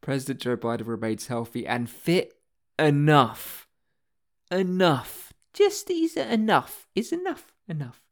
President 0.00 0.40
Joe 0.40 0.56
Biden 0.56 0.88
remains 0.88 1.28
healthy 1.28 1.68
and 1.68 1.88
fit 1.88 2.34
enough. 2.76 3.68
Enough. 4.50 5.32
Just 5.52 5.88
is 5.88 6.16
enough. 6.16 6.88
Is 6.96 7.12
enough. 7.12 7.52
Enough. 7.68 8.02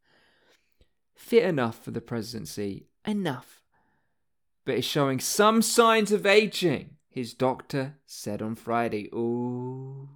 Fit 1.16 1.42
enough 1.42 1.82
for 1.82 1.90
the 1.90 2.00
presidency. 2.00 2.86
Enough. 3.04 3.64
But 4.64 4.76
is 4.76 4.84
showing 4.84 5.18
some 5.18 5.60
signs 5.60 6.12
of 6.12 6.24
aging, 6.24 6.98
his 7.08 7.34
doctor 7.34 7.96
said 8.06 8.42
on 8.42 8.54
Friday. 8.54 9.10
Ooh. 9.12 10.08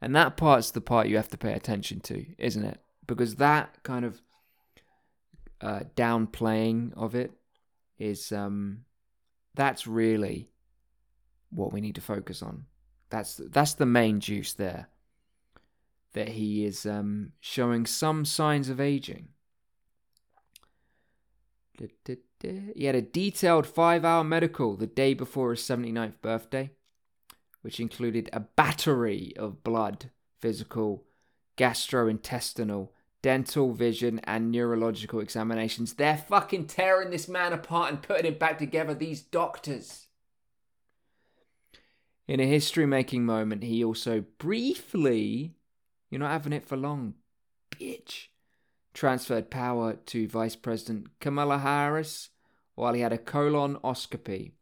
And 0.00 0.14
that 0.14 0.36
part's 0.36 0.70
the 0.70 0.80
part 0.80 1.08
you 1.08 1.16
have 1.16 1.28
to 1.30 1.38
pay 1.38 1.52
attention 1.52 2.00
to, 2.00 2.24
isn't 2.38 2.64
it? 2.64 2.80
Because 3.06 3.36
that 3.36 3.82
kind 3.82 4.04
of 4.04 4.20
uh, 5.60 5.80
downplaying 5.96 6.92
of 6.96 7.14
it 7.14 7.32
is 7.98 8.30
um, 8.30 8.84
that's 9.54 9.86
really 9.86 10.48
what 11.50 11.72
we 11.72 11.80
need 11.80 11.96
to 11.96 12.00
focus 12.00 12.42
on. 12.42 12.66
That's 13.10 13.40
that's 13.50 13.74
the 13.74 13.86
main 13.86 14.20
juice 14.20 14.52
there. 14.52 14.88
That 16.12 16.28
he 16.28 16.64
is 16.64 16.86
um, 16.86 17.32
showing 17.40 17.86
some 17.86 18.24
signs 18.24 18.68
of 18.68 18.80
aging. 18.80 19.28
He 21.76 22.84
had 22.84 22.94
a 22.94 23.02
detailed 23.02 23.66
five-hour 23.66 24.24
medical 24.24 24.76
the 24.76 24.86
day 24.86 25.14
before 25.14 25.50
his 25.50 25.60
79th 25.60 26.20
birthday, 26.20 26.70
which 27.68 27.80
included 27.80 28.30
a 28.32 28.40
battery 28.40 29.34
of 29.36 29.62
blood, 29.62 30.08
physical, 30.40 31.04
gastrointestinal, 31.58 32.88
dental, 33.20 33.74
vision, 33.74 34.22
and 34.24 34.50
neurological 34.50 35.20
examinations. 35.20 35.92
They're 35.92 36.16
fucking 36.16 36.68
tearing 36.68 37.10
this 37.10 37.28
man 37.28 37.52
apart 37.52 37.92
and 37.92 38.00
putting 38.00 38.24
him 38.24 38.38
back 38.38 38.56
together, 38.56 38.94
these 38.94 39.20
doctors. 39.20 40.06
In 42.26 42.40
a 42.40 42.46
history 42.46 42.86
making 42.86 43.26
moment, 43.26 43.62
he 43.62 43.84
also 43.84 44.24
briefly, 44.38 45.54
you're 46.08 46.20
not 46.20 46.30
having 46.30 46.54
it 46.54 46.66
for 46.66 46.78
long, 46.78 47.16
bitch, 47.70 48.28
transferred 48.94 49.50
power 49.50 49.92
to 50.06 50.26
Vice 50.26 50.56
President 50.56 51.20
Kamala 51.20 51.58
Harris 51.58 52.30
while 52.76 52.94
he 52.94 53.02
had 53.02 53.12
a 53.12 53.18
colonoscopy, 53.18 54.52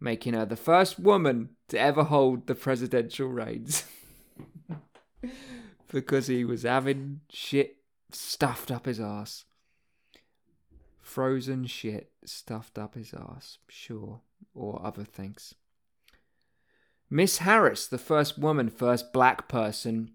making 0.00 0.34
her 0.34 0.44
the 0.44 0.56
first 0.56 0.98
woman 0.98 1.50
to 1.68 1.78
ever 1.78 2.04
hold 2.04 2.46
the 2.46 2.54
presidential 2.54 3.28
reins. 3.28 3.84
because 5.90 6.26
he 6.26 6.44
was 6.44 6.62
having 6.62 7.20
shit 7.30 7.76
stuffed 8.10 8.70
up 8.70 8.86
his 8.86 9.00
ass. 9.00 9.44
Frozen 11.00 11.66
shit 11.66 12.10
stuffed 12.24 12.78
up 12.78 12.94
his 12.94 13.14
ass, 13.14 13.58
sure, 13.68 14.20
or 14.54 14.84
other 14.84 15.04
things. 15.04 15.54
Miss 17.08 17.38
Harris, 17.38 17.86
the 17.86 17.98
first 17.98 18.38
woman, 18.38 18.68
first 18.68 19.12
black 19.12 19.48
person, 19.48 20.10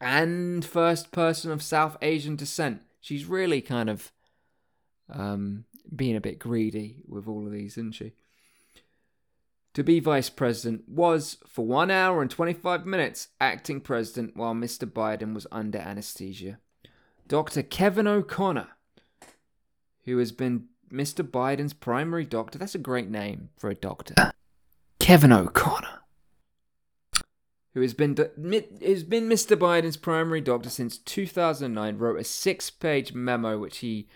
and 0.00 0.64
first 0.64 1.10
person 1.10 1.50
of 1.50 1.62
South 1.62 1.96
Asian 2.00 2.36
descent. 2.36 2.82
She's 3.00 3.26
really 3.26 3.60
kind 3.60 3.90
of 3.90 4.12
um, 5.08 5.64
being 5.94 6.16
a 6.16 6.20
bit 6.20 6.38
greedy 6.38 7.02
with 7.08 7.26
all 7.26 7.46
of 7.46 7.52
these, 7.52 7.72
isn't 7.72 7.94
she? 7.94 8.12
To 9.74 9.84
be 9.84 10.00
vice 10.00 10.30
president 10.30 10.88
was 10.88 11.38
for 11.46 11.64
one 11.64 11.90
hour 11.90 12.22
and 12.22 12.30
25 12.30 12.86
minutes 12.86 13.28
acting 13.40 13.80
president 13.80 14.36
while 14.36 14.54
Mr. 14.54 14.90
Biden 14.90 15.34
was 15.34 15.46
under 15.52 15.78
anesthesia. 15.78 16.58
Dr. 17.28 17.62
Kevin 17.62 18.08
O'Connor, 18.08 18.68
who 20.04 20.18
has 20.18 20.32
been 20.32 20.66
Mr. 20.92 21.24
Biden's 21.24 21.72
primary 21.72 22.24
doctor, 22.24 22.58
that's 22.58 22.74
a 22.74 22.78
great 22.78 23.08
name 23.08 23.50
for 23.56 23.70
a 23.70 23.74
doctor. 23.74 24.14
Kevin 24.98 25.32
O'Connor, 25.32 26.00
who 27.74 27.80
has 27.80 27.94
been 27.94 28.16
has 28.16 29.04
been 29.04 29.28
Mr. 29.28 29.56
Biden's 29.56 29.96
primary 29.96 30.40
doctor 30.40 30.68
since 30.68 30.98
2009, 30.98 31.98
wrote 31.98 32.18
a 32.18 32.24
six-page 32.24 33.14
memo 33.14 33.58
which 33.58 33.78
he 33.78 34.08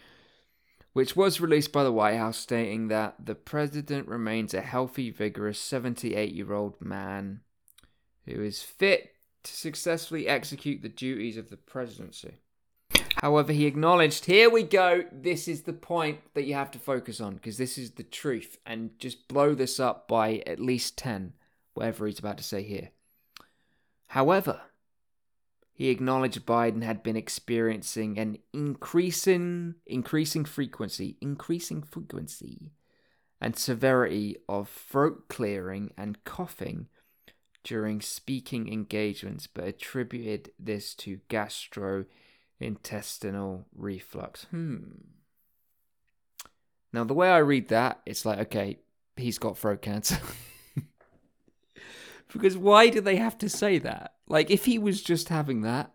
which 0.95 1.17
was 1.17 1.41
released 1.41 1.73
by 1.73 1.85
the 1.85 1.93
White 1.93 2.17
House 2.17 2.39
stating 2.39 2.89
that 2.89 3.17
the 3.23 3.35
president 3.35 4.09
remains 4.09 4.55
a 4.55 4.63
healthy, 4.63 5.11
vigorous 5.11 5.59
78 5.59 6.33
year 6.33 6.53
old 6.53 6.81
man 6.81 7.41
who 8.27 8.43
is 8.43 8.63
fit 8.63 9.11
to 9.43 9.53
successfully 9.53 10.27
execute 10.27 10.81
the 10.81 10.89
duties 10.89 11.37
of 11.37 11.51
the 11.51 11.57
presidency. 11.57 12.39
However, 13.17 13.53
he 13.53 13.67
acknowledged, 13.67 14.27
here 14.27 14.49
we 14.49 14.63
go, 14.63 15.05
this 15.13 15.49
is 15.49 15.63
the 15.63 15.73
point 15.73 16.21
that 16.35 16.45
you 16.45 16.55
have 16.55 16.71
to 16.71 16.79
focus 16.79 17.21
on 17.21 17.35
because 17.35 17.59
this 17.59 17.77
is 17.77 17.93
the 17.93 18.03
truth, 18.03 18.59
and 18.65 18.99
just 18.99 19.29
blow 19.29 19.55
this 19.55 19.81
up 19.81 20.07
by 20.07 20.43
at 20.47 20.61
least 20.61 20.97
10, 20.99 21.33
whatever 21.75 22.07
he's 22.07 22.19
about 22.19 22.39
to 22.39 22.45
say 22.45 22.63
here. 22.63 22.91
However, 24.09 24.61
he 25.75 25.91
acknowledged 25.91 26.47
Biden 26.47 26.85
had 26.85 27.03
been 27.03 27.17
experiencing 27.17 28.17
an 28.17 28.39
increasing 28.53 29.75
increasing 29.87 30.45
frequency, 30.45 31.17
increasing 31.21 31.83
frequency 31.83 32.71
and 33.41 33.57
severity 33.57 34.37
of 34.49 34.69
throat 34.69 35.29
clearing 35.29 35.93
and 35.99 36.23
coughing 36.25 36.87
during 37.65 38.01
speaking 38.01 38.73
engagements, 38.73 39.49
but 39.49 39.65
attributed 39.65 40.53
this 40.59 40.95
to 40.95 41.19
gastrointestinal 41.29 43.65
reflux. 43.75 44.45
Hmm. 44.51 44.83
Now, 46.93 47.03
the 47.03 47.15
way 47.15 47.29
I 47.29 47.39
read 47.39 47.67
that, 47.69 48.01
it's 48.07 48.25
like, 48.25 48.39
okay, 48.39 48.79
he's 49.17 49.39
got 49.39 49.59
throat 49.59 49.83
cancer. 49.83 50.21
because 52.33 52.57
why 52.57 52.91
do 52.91 53.01
they 53.01 53.17
have 53.17 53.37
to 53.39 53.49
say 53.49 53.79
that? 53.79 54.14
Like, 54.27 54.51
if 54.51 54.65
he 54.65 54.79
was 54.79 55.03
just 55.03 55.29
having 55.29 55.63
that, 55.63 55.91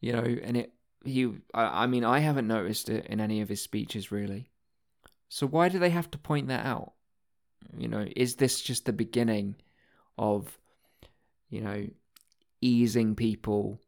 you 0.00 0.12
know, 0.12 0.22
and 0.22 0.56
it, 0.56 0.72
he, 1.04 1.30
I, 1.54 1.84
I 1.84 1.86
mean, 1.86 2.04
I 2.04 2.18
haven't 2.18 2.46
noticed 2.46 2.88
it 2.88 3.06
in 3.06 3.20
any 3.20 3.40
of 3.40 3.48
his 3.48 3.62
speeches 3.62 4.12
really. 4.12 4.50
So 5.28 5.46
why 5.46 5.68
do 5.68 5.78
they 5.78 5.90
have 5.90 6.10
to 6.10 6.18
point 6.18 6.48
that 6.48 6.66
out? 6.66 6.92
You 7.76 7.88
know, 7.88 8.06
is 8.16 8.36
this 8.36 8.60
just 8.60 8.84
the 8.84 8.92
beginning 8.92 9.56
of, 10.18 10.58
you 11.48 11.60
know, 11.62 11.86
easing 12.60 13.14
people 13.14 13.80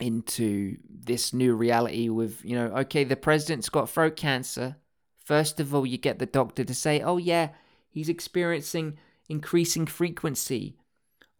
into 0.00 0.76
this 0.90 1.32
new 1.32 1.54
reality 1.54 2.08
with, 2.08 2.44
you 2.44 2.56
know, 2.56 2.66
okay, 2.78 3.04
the 3.04 3.16
president's 3.16 3.68
got 3.68 3.88
throat 3.88 4.16
cancer. 4.16 4.76
First 5.24 5.60
of 5.60 5.74
all, 5.74 5.86
you 5.86 5.96
get 5.96 6.18
the 6.18 6.26
doctor 6.26 6.64
to 6.64 6.74
say, 6.74 7.00
oh, 7.00 7.18
yeah, 7.18 7.50
he's 7.88 8.08
experiencing 8.08 8.98
increasing 9.28 9.86
frequency 9.86 10.76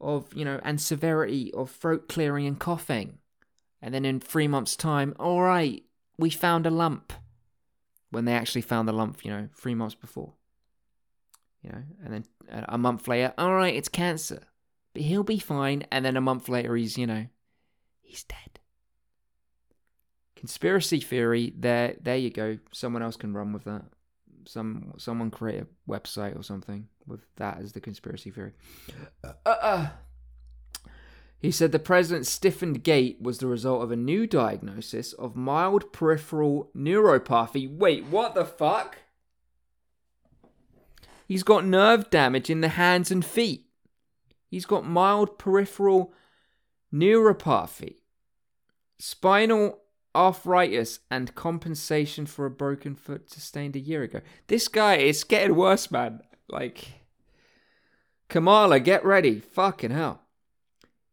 of, 0.05 0.33
you 0.35 0.45
know, 0.45 0.61
and 0.62 0.81
severity 0.81 1.53
of 1.55 1.71
throat 1.71 2.09
clearing 2.09 2.47
and 2.47 2.59
coughing. 2.59 3.19
And 3.83 3.93
then 3.93 4.05
in 4.05 4.21
three 4.21 4.49
months' 4.49 4.77
time, 4.77 5.14
all 5.19 5.43
right, 5.43 5.83
we 6.19 6.31
found 6.31 6.67
a 6.67 6.71
lump. 6.71 7.12
When 8.11 8.27
they 8.27 8.35
actually 8.35 8.62
found 8.62 8.87
the 8.87 8.93
lump, 8.93 9.25
you 9.25 9.31
know, 9.33 9.49
three 9.57 9.75
months 9.75 9.97
before. 9.97 10.35
You 11.62 11.71
know, 11.71 11.83
and 12.05 12.14
then 12.14 12.25
uh, 12.53 12.67
a 12.69 12.79
month 12.79 13.09
later, 13.09 13.35
all 13.37 13.55
right, 13.55 13.75
it's 13.75 13.88
cancer. 13.88 14.40
But 14.93 15.03
he'll 15.03 15.25
be 15.25 15.40
fine. 15.40 15.85
And 15.90 16.05
then 16.05 16.17
a 16.17 16.21
month 16.21 16.49
later, 16.49 16.77
he's, 16.77 16.97
you 16.97 17.09
know, 17.09 17.27
he's 18.03 18.23
dead. 18.23 18.61
Conspiracy 20.37 21.01
theory, 21.01 21.53
there 21.57 21.97
there 22.01 22.19
you 22.19 22.31
go. 22.31 22.59
Someone 22.71 23.03
else 23.03 23.17
can 23.17 23.33
run 23.35 23.53
with 23.53 23.64
that. 23.64 23.87
Some 24.46 24.94
someone 24.98 25.30
create 25.30 25.62
a 25.62 25.90
website 25.90 26.38
or 26.38 26.42
something 26.42 26.88
with 27.07 27.20
that 27.37 27.59
as 27.59 27.72
the 27.72 27.80
conspiracy 27.80 28.30
theory. 28.30 28.52
Uh, 29.22 29.48
uh. 29.48 29.88
He 31.38 31.50
said 31.50 31.72
the 31.72 31.78
president's 31.78 32.30
stiffened 32.30 32.83
gait 32.83 33.20
was 33.20 33.37
the 33.37 33.46
result 33.46 33.83
of 33.83 33.90
a 33.90 33.96
new 33.96 34.26
diagnosis 34.26 35.12
of 35.12 35.37
mild 35.37 35.92
peripheral 35.92 36.70
neuropathy. 36.74 37.68
Wait, 37.70 38.07
what 38.07 38.35
the 38.35 38.46
fuck? 38.46 38.98
He's 41.28 41.42
got 41.42 41.66
nerve 41.66 42.09
damage 42.09 42.48
in 42.48 42.62
the 42.62 42.68
hands 42.68 43.11
and 43.11 43.24
feet. 43.24 43.66
He's 44.50 44.66
got 44.66 44.87
mild 44.87 45.38
peripheral 45.38 46.14
neuropathy, 46.92 47.96
spinal 48.98 49.84
arthritis, 50.14 51.00
and 51.11 51.35
compensation 51.35 52.27
for 52.27 52.46
a 52.46 52.50
broken 52.50 52.94
foot 52.94 53.31
sustained 53.31 53.77
a 53.77 53.81
year 53.81 54.03
ago. 54.03 54.20
This 54.46 54.68
guy 54.68 54.96
is 54.96 55.24
getting 55.24 55.57
worse, 55.57 55.90
man. 55.90 56.20
Like, 56.48 57.03
Kamala, 58.29 58.81
get 58.81 59.05
ready. 59.05 59.40
Fucking 59.40 59.90
hell. 59.90 60.20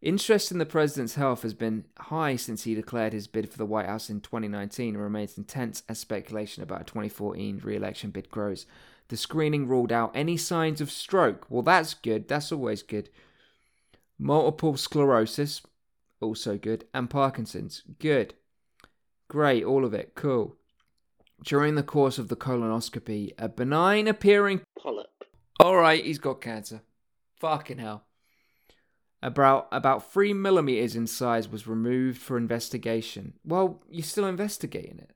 Interest 0.01 0.51
in 0.51 0.57
the 0.57 0.65
president's 0.65 1.13
health 1.13 1.43
has 1.43 1.53
been 1.53 1.85
high 1.99 2.35
since 2.35 2.63
he 2.63 2.73
declared 2.73 3.13
his 3.13 3.27
bid 3.27 3.51
for 3.51 3.57
the 3.57 3.65
White 3.67 3.85
House 3.85 4.09
in 4.09 4.19
2019 4.19 4.95
and 4.95 5.03
remains 5.03 5.37
intense 5.37 5.83
as 5.87 5.99
speculation 5.99 6.63
about 6.63 6.81
a 6.81 6.85
2014 6.85 7.61
re 7.63 7.75
election 7.75 8.09
bid 8.09 8.31
grows. 8.31 8.65
The 9.09 9.17
screening 9.17 9.67
ruled 9.67 9.91
out 9.91 10.11
any 10.15 10.37
signs 10.37 10.81
of 10.81 10.89
stroke. 10.89 11.45
Well, 11.49 11.61
that's 11.61 11.93
good. 11.93 12.27
That's 12.27 12.51
always 12.51 12.81
good. 12.81 13.09
Multiple 14.17 14.75
sclerosis, 14.75 15.61
also 16.19 16.57
good. 16.57 16.85
And 16.93 17.09
Parkinson's, 17.09 17.83
good. 17.99 18.33
Great, 19.31 19.63
all 19.63 19.85
of 19.85 19.93
it. 19.93 20.11
Cool. 20.13 20.57
During 21.41 21.75
the 21.75 21.83
course 21.83 22.17
of 22.17 22.27
the 22.27 22.35
colonoscopy, 22.35 23.31
a 23.37 23.47
benign 23.47 24.09
appearing 24.09 24.59
polyp. 24.77 25.23
Alright, 25.63 26.03
he's 26.03 26.19
got 26.19 26.41
cancer. 26.41 26.81
Fucking 27.39 27.77
hell. 27.77 28.03
About 29.23 29.69
about 29.71 30.11
three 30.11 30.33
millimeters 30.33 30.97
in 30.97 31.07
size 31.07 31.47
was 31.47 31.65
removed 31.65 32.19
for 32.19 32.35
investigation. 32.35 33.35
Well, 33.45 33.81
you're 33.89 34.03
still 34.03 34.25
investigating 34.25 34.99
it. 34.99 35.11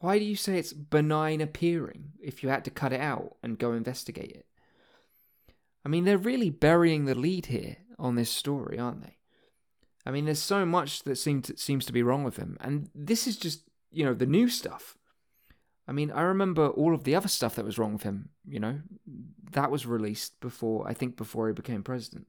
Why 0.00 0.18
do 0.18 0.26
you 0.26 0.36
say 0.36 0.58
it's 0.58 0.74
benign 0.74 1.40
appearing 1.40 2.12
if 2.22 2.42
you 2.42 2.50
had 2.50 2.66
to 2.66 2.70
cut 2.70 2.92
it 2.92 3.00
out 3.00 3.36
and 3.42 3.58
go 3.58 3.72
investigate 3.72 4.32
it? 4.32 4.46
I 5.82 5.88
mean, 5.88 6.04
they're 6.04 6.18
really 6.18 6.50
burying 6.50 7.06
the 7.06 7.14
lead 7.14 7.46
here 7.46 7.78
on 7.98 8.16
this 8.16 8.30
story, 8.30 8.78
aren't 8.78 9.00
they? 9.02 9.16
I 10.04 10.10
mean, 10.10 10.24
there's 10.24 10.40
so 10.40 10.66
much 10.66 11.04
that 11.04 11.16
seems 11.16 11.46
to, 11.46 11.56
seems 11.56 11.84
to 11.86 11.92
be 11.92 12.02
wrong 12.02 12.24
with 12.24 12.36
him, 12.36 12.56
and 12.60 12.90
this 12.94 13.26
is 13.26 13.36
just 13.36 13.62
you 13.90 14.04
know 14.04 14.14
the 14.14 14.26
new 14.26 14.48
stuff. 14.48 14.96
I 15.86 15.92
mean, 15.92 16.10
I 16.10 16.22
remember 16.22 16.68
all 16.68 16.94
of 16.94 17.04
the 17.04 17.14
other 17.14 17.28
stuff 17.28 17.56
that 17.56 17.64
was 17.64 17.78
wrong 17.78 17.92
with 17.92 18.02
him. 18.02 18.30
You 18.46 18.60
know, 18.60 18.80
that 19.52 19.70
was 19.70 19.86
released 19.86 20.40
before 20.40 20.88
I 20.88 20.94
think 20.94 21.16
before 21.16 21.48
he 21.48 21.54
became 21.54 21.82
president. 21.82 22.26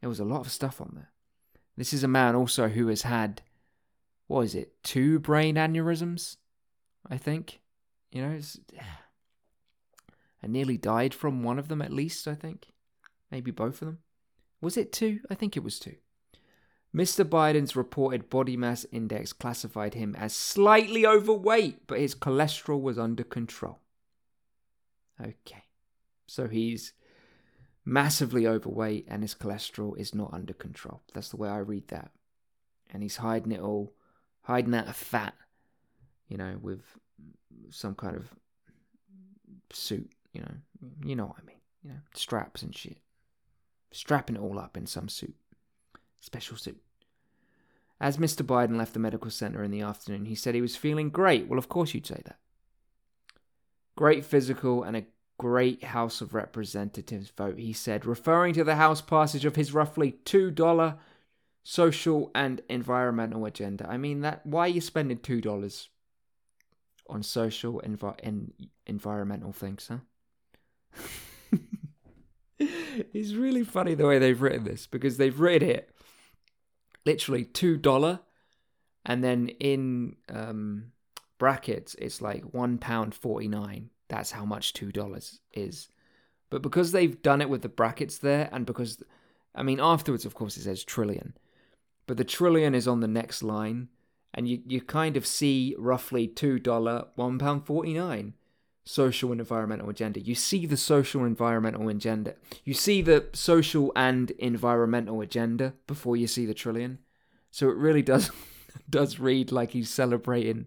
There 0.00 0.08
was 0.08 0.20
a 0.20 0.24
lot 0.24 0.46
of 0.46 0.52
stuff 0.52 0.80
on 0.80 0.92
there. 0.94 1.10
This 1.76 1.92
is 1.92 2.04
a 2.04 2.08
man 2.08 2.34
also 2.34 2.68
who 2.68 2.88
has 2.88 3.02
had 3.02 3.42
what 4.26 4.42
is 4.42 4.54
it, 4.54 4.80
two 4.84 5.18
brain 5.18 5.56
aneurysms, 5.56 6.36
I 7.08 7.16
think. 7.16 7.60
You 8.12 8.22
know, 8.22 8.38
and 10.42 10.52
nearly 10.52 10.76
died 10.76 11.14
from 11.14 11.42
one 11.42 11.58
of 11.58 11.66
them 11.66 11.82
at 11.82 11.92
least. 11.92 12.28
I 12.28 12.34
think, 12.34 12.68
maybe 13.30 13.50
both 13.50 13.82
of 13.82 13.86
them. 13.86 13.98
Was 14.60 14.76
it 14.76 14.92
two? 14.92 15.20
I 15.28 15.34
think 15.34 15.56
it 15.56 15.64
was 15.64 15.80
two. 15.80 15.96
Mr. 16.94 17.24
Biden's 17.24 17.76
reported 17.76 18.28
body 18.28 18.56
mass 18.56 18.84
index 18.90 19.32
classified 19.32 19.94
him 19.94 20.16
as 20.16 20.34
slightly 20.34 21.06
overweight, 21.06 21.86
but 21.86 22.00
his 22.00 22.14
cholesterol 22.14 22.80
was 22.80 22.98
under 22.98 23.22
control. 23.22 23.78
Okay. 25.20 25.64
So 26.26 26.48
he's 26.48 26.92
massively 27.84 28.46
overweight 28.46 29.06
and 29.08 29.22
his 29.22 29.34
cholesterol 29.34 29.96
is 29.98 30.14
not 30.14 30.32
under 30.32 30.52
control. 30.52 31.00
That's 31.14 31.28
the 31.28 31.36
way 31.36 31.48
I 31.48 31.58
read 31.58 31.88
that. 31.88 32.10
And 32.92 33.02
he's 33.02 33.16
hiding 33.16 33.52
it 33.52 33.60
all, 33.60 33.92
hiding 34.42 34.72
that 34.72 34.94
fat, 34.94 35.34
you 36.28 36.36
know, 36.36 36.56
with 36.60 36.82
some 37.70 37.94
kind 37.94 38.16
of 38.16 38.30
suit, 39.72 40.10
you 40.32 40.40
know. 40.40 40.54
You 41.04 41.14
know 41.14 41.26
what 41.26 41.36
I 41.40 41.44
mean. 41.44 41.60
You 41.84 41.90
know, 41.90 42.00
straps 42.14 42.62
and 42.62 42.76
shit. 42.76 42.98
Strapping 43.92 44.36
it 44.36 44.42
all 44.42 44.58
up 44.58 44.76
in 44.76 44.86
some 44.86 45.08
suit. 45.08 45.34
Special 46.20 46.56
suit. 46.56 46.80
As 48.00 48.16
Mr. 48.16 48.44
Biden 48.44 48.76
left 48.76 48.94
the 48.94 48.98
medical 48.98 49.30
center 49.30 49.62
in 49.62 49.70
the 49.70 49.82
afternoon, 49.82 50.24
he 50.24 50.34
said 50.34 50.54
he 50.54 50.62
was 50.62 50.76
feeling 50.76 51.10
great. 51.10 51.48
Well, 51.48 51.58
of 51.58 51.68
course 51.68 51.92
you'd 51.92 52.06
say 52.06 52.22
that. 52.24 52.38
Great 53.96 54.24
physical 54.24 54.82
and 54.82 54.96
a 54.96 55.06
great 55.38 55.84
House 55.84 56.20
of 56.20 56.34
Representatives 56.34 57.30
vote, 57.36 57.58
he 57.58 57.72
said, 57.72 58.06
referring 58.06 58.54
to 58.54 58.64
the 58.64 58.76
House 58.76 59.00
passage 59.00 59.44
of 59.44 59.56
his 59.56 59.74
roughly 59.74 60.16
$2 60.24 60.96
social 61.62 62.30
and 62.34 62.62
environmental 62.68 63.44
agenda. 63.44 63.86
I 63.88 63.98
mean, 63.98 64.20
that 64.20 64.44
why 64.46 64.66
are 64.66 64.68
you 64.68 64.80
spending 64.80 65.18
$2 65.18 65.88
on 67.06 67.22
social 67.22 67.80
and 67.80 68.52
environmental 68.86 69.52
things, 69.52 69.90
huh? 69.90 70.98
it's 72.58 73.32
really 73.34 73.64
funny 73.64 73.94
the 73.94 74.06
way 74.06 74.18
they've 74.18 74.40
written 74.40 74.64
this 74.64 74.86
because 74.86 75.16
they've 75.16 75.38
written 75.38 75.68
it 75.68 75.89
literally 77.04 77.44
two 77.44 77.76
dollar, 77.76 78.20
and 79.04 79.22
then 79.22 79.48
in 79.60 80.16
um, 80.28 80.92
brackets 81.38 81.94
it's 81.98 82.20
like 82.20 82.42
one 82.52 82.78
pound 82.78 83.14
forty 83.14 83.48
nine. 83.48 83.90
That's 84.08 84.30
how 84.30 84.44
much 84.44 84.72
two 84.72 84.92
dollars 84.92 85.40
is. 85.52 85.88
But 86.50 86.62
because 86.62 86.90
they've 86.90 87.20
done 87.22 87.40
it 87.40 87.48
with 87.48 87.62
the 87.62 87.68
brackets 87.68 88.18
there, 88.18 88.48
and 88.52 88.66
because 88.66 89.02
I 89.54 89.62
mean 89.62 89.80
afterwards, 89.80 90.24
of 90.24 90.34
course, 90.34 90.56
it 90.56 90.62
says 90.62 90.84
trillion, 90.84 91.36
but 92.06 92.16
the 92.16 92.24
trillion 92.24 92.74
is 92.74 92.88
on 92.88 93.00
the 93.00 93.08
next 93.08 93.42
line, 93.42 93.88
and 94.34 94.48
you 94.48 94.60
you 94.66 94.80
kind 94.80 95.16
of 95.16 95.26
see 95.26 95.74
roughly 95.78 96.26
two 96.26 96.58
dollar 96.58 97.06
one 97.14 97.38
pound 97.38 97.66
forty 97.66 97.94
nine 97.94 98.34
social 98.90 99.30
and 99.30 99.40
environmental 99.40 99.88
agenda. 99.88 100.18
You 100.18 100.34
see 100.34 100.66
the 100.66 100.76
social 100.76 101.20
and 101.20 101.30
environmental 101.30 101.88
agenda. 101.88 102.34
You 102.64 102.74
see 102.74 103.02
the 103.02 103.28
social 103.32 103.92
and 103.94 104.32
environmental 104.32 105.20
agenda 105.20 105.74
before 105.86 106.16
you 106.16 106.26
see 106.26 106.44
the 106.44 106.54
trillion. 106.54 106.98
So 107.52 107.68
it 107.70 107.76
really 107.76 108.02
does 108.02 108.32
does 108.90 109.20
read 109.20 109.52
like 109.52 109.70
he's 109.70 109.90
celebrating 109.90 110.66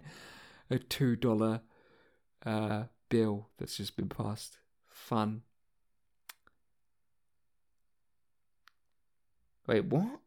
a 0.69 0.79
two 0.79 1.17
dollar 1.17 1.61
uh, 2.45 2.83
bill 3.09 3.49
that's 3.57 3.75
just 3.75 3.97
been 3.97 4.07
passed. 4.07 4.57
Fun. 4.87 5.41
Wait, 9.67 9.83
what? 9.83 10.21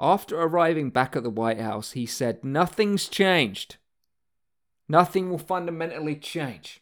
After 0.00 0.40
arriving 0.40 0.88
back 0.90 1.14
at 1.14 1.24
the 1.24 1.30
White 1.30 1.60
House, 1.60 1.92
he 1.92 2.06
said, 2.06 2.42
Nothing's 2.42 3.06
changed. 3.08 3.76
Nothing 4.88 5.30
will 5.30 5.38
fundamentally 5.38 6.16
change. 6.16 6.80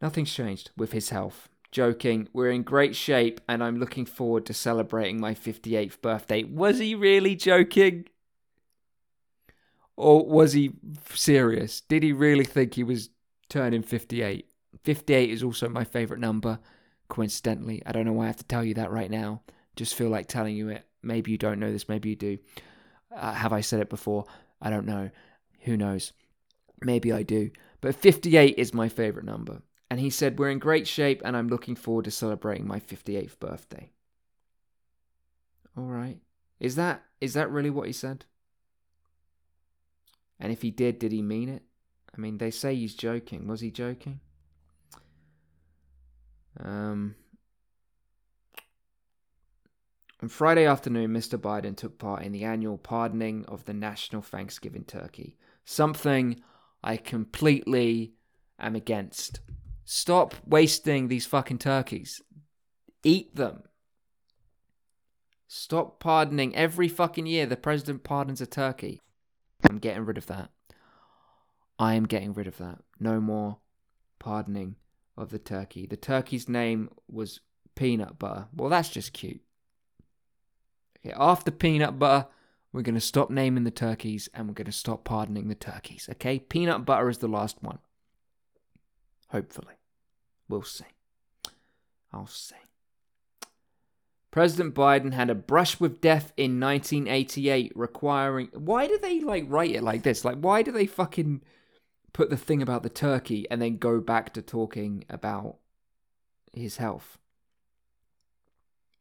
Nothing's 0.00 0.32
changed 0.32 0.70
with 0.76 0.92
his 0.92 1.10
health. 1.10 1.48
Joking, 1.70 2.28
we're 2.32 2.50
in 2.50 2.62
great 2.62 2.96
shape 2.96 3.40
and 3.48 3.62
I'm 3.62 3.78
looking 3.78 4.06
forward 4.06 4.46
to 4.46 4.54
celebrating 4.54 5.20
my 5.20 5.34
58th 5.34 6.00
birthday. 6.00 6.42
Was 6.44 6.78
he 6.78 6.94
really 6.94 7.36
joking? 7.36 8.06
Or 9.96 10.26
was 10.26 10.52
he 10.52 10.72
serious? 11.14 11.80
Did 11.80 12.02
he 12.02 12.12
really 12.12 12.44
think 12.44 12.74
he 12.74 12.84
was 12.84 13.10
turning 13.48 13.82
58? 13.82 14.48
58 14.84 15.30
is 15.30 15.42
also 15.42 15.68
my 15.68 15.84
favourite 15.84 16.20
number, 16.20 16.58
coincidentally. 17.08 17.82
I 17.86 17.92
don't 17.92 18.04
know 18.04 18.12
why 18.12 18.24
I 18.24 18.28
have 18.28 18.36
to 18.36 18.44
tell 18.44 18.64
you 18.64 18.74
that 18.74 18.90
right 18.90 19.10
now. 19.10 19.42
Just 19.74 19.94
feel 19.94 20.08
like 20.08 20.28
telling 20.28 20.56
you 20.56 20.68
it. 20.68 20.86
Maybe 21.02 21.30
you 21.30 21.38
don't 21.38 21.60
know 21.60 21.72
this, 21.72 21.88
maybe 21.88 22.10
you 22.10 22.16
do. 22.16 22.38
Uh, 23.14 23.32
have 23.32 23.52
I 23.52 23.60
said 23.60 23.80
it 23.80 23.88
before? 23.88 24.26
I 24.60 24.70
don't 24.70 24.86
know. 24.86 25.10
Who 25.60 25.76
knows? 25.76 26.12
Maybe 26.80 27.12
I 27.12 27.22
do. 27.22 27.50
But 27.80 27.94
58 27.94 28.54
is 28.58 28.74
my 28.74 28.88
favourite 28.88 29.26
number. 29.26 29.62
And 29.90 30.00
he 30.00 30.10
said, 30.10 30.38
We're 30.38 30.50
in 30.50 30.58
great 30.58 30.86
shape 30.86 31.22
and 31.24 31.36
I'm 31.36 31.48
looking 31.48 31.76
forward 31.76 32.06
to 32.06 32.10
celebrating 32.10 32.66
my 32.66 32.80
58th 32.80 33.38
birthday. 33.38 33.90
All 35.76 35.84
right. 35.84 36.18
Is 36.58 36.76
that 36.76 37.04
is 37.20 37.34
that 37.34 37.50
really 37.50 37.70
what 37.70 37.86
he 37.86 37.92
said? 37.92 38.24
And 40.38 40.52
if 40.52 40.62
he 40.62 40.70
did, 40.70 40.98
did 40.98 41.12
he 41.12 41.22
mean 41.22 41.48
it? 41.48 41.62
I 42.16 42.20
mean, 42.20 42.38
they 42.38 42.50
say 42.50 42.74
he's 42.74 42.94
joking. 42.94 43.46
Was 43.46 43.60
he 43.60 43.70
joking? 43.70 44.20
Um, 46.58 47.14
on 50.22 50.28
Friday 50.28 50.66
afternoon, 50.66 51.12
Mr. 51.12 51.38
Biden 51.38 51.76
took 51.76 51.98
part 51.98 52.22
in 52.22 52.32
the 52.32 52.44
annual 52.44 52.78
pardoning 52.78 53.44
of 53.46 53.64
the 53.64 53.74
National 53.74 54.22
Thanksgiving 54.22 54.84
Turkey, 54.84 55.36
something 55.64 56.42
I 56.86 56.96
completely 56.96 58.12
am 58.60 58.76
against. 58.76 59.40
Stop 59.84 60.36
wasting 60.46 61.08
these 61.08 61.26
fucking 61.26 61.58
turkeys. 61.58 62.22
Eat 63.02 63.34
them. 63.34 63.64
Stop 65.48 65.98
pardoning 65.98 66.54
every 66.54 66.86
fucking 66.86 67.26
year. 67.26 67.44
The 67.44 67.56
president 67.56 68.04
pardons 68.04 68.40
a 68.40 68.46
turkey. 68.46 69.00
I'm 69.68 69.78
getting 69.78 70.04
rid 70.04 70.16
of 70.16 70.26
that. 70.28 70.50
I 71.76 71.94
am 71.94 72.04
getting 72.06 72.32
rid 72.32 72.46
of 72.46 72.58
that. 72.58 72.78
No 73.00 73.20
more 73.20 73.58
pardoning 74.20 74.76
of 75.16 75.30
the 75.30 75.40
turkey. 75.40 75.86
The 75.86 75.96
turkey's 75.96 76.48
name 76.48 76.90
was 77.10 77.40
peanut 77.74 78.16
butter. 78.16 78.46
Well, 78.54 78.70
that's 78.70 78.90
just 78.90 79.12
cute. 79.12 79.40
Okay, 81.04 81.14
after 81.18 81.50
peanut 81.50 81.98
butter, 81.98 82.28
we're 82.76 82.82
going 82.82 82.94
to 82.94 83.00
stop 83.00 83.30
naming 83.30 83.64
the 83.64 83.70
turkeys 83.70 84.28
and 84.34 84.46
we're 84.46 84.54
going 84.54 84.66
to 84.66 84.72
stop 84.72 85.02
pardoning 85.02 85.48
the 85.48 85.54
turkeys. 85.54 86.08
Okay? 86.12 86.38
Peanut 86.38 86.84
butter 86.84 87.08
is 87.08 87.18
the 87.18 87.26
last 87.26 87.56
one. 87.62 87.78
Hopefully. 89.30 89.76
We'll 90.46 90.62
see. 90.62 90.84
I'll 92.12 92.26
see. 92.26 92.54
President 94.30 94.74
Biden 94.74 95.14
had 95.14 95.30
a 95.30 95.34
brush 95.34 95.80
with 95.80 96.02
death 96.02 96.34
in 96.36 96.60
1988, 96.60 97.72
requiring. 97.74 98.48
Why 98.52 98.86
do 98.86 98.98
they 98.98 99.20
like 99.20 99.46
write 99.48 99.70
it 99.70 99.82
like 99.82 100.02
this? 100.02 100.22
Like, 100.22 100.36
why 100.36 100.60
do 100.60 100.70
they 100.70 100.86
fucking 100.86 101.40
put 102.12 102.28
the 102.28 102.36
thing 102.36 102.60
about 102.60 102.82
the 102.82 102.90
turkey 102.90 103.46
and 103.50 103.62
then 103.62 103.78
go 103.78 104.00
back 104.00 104.34
to 104.34 104.42
talking 104.42 105.06
about 105.08 105.56
his 106.52 106.76
health? 106.76 107.16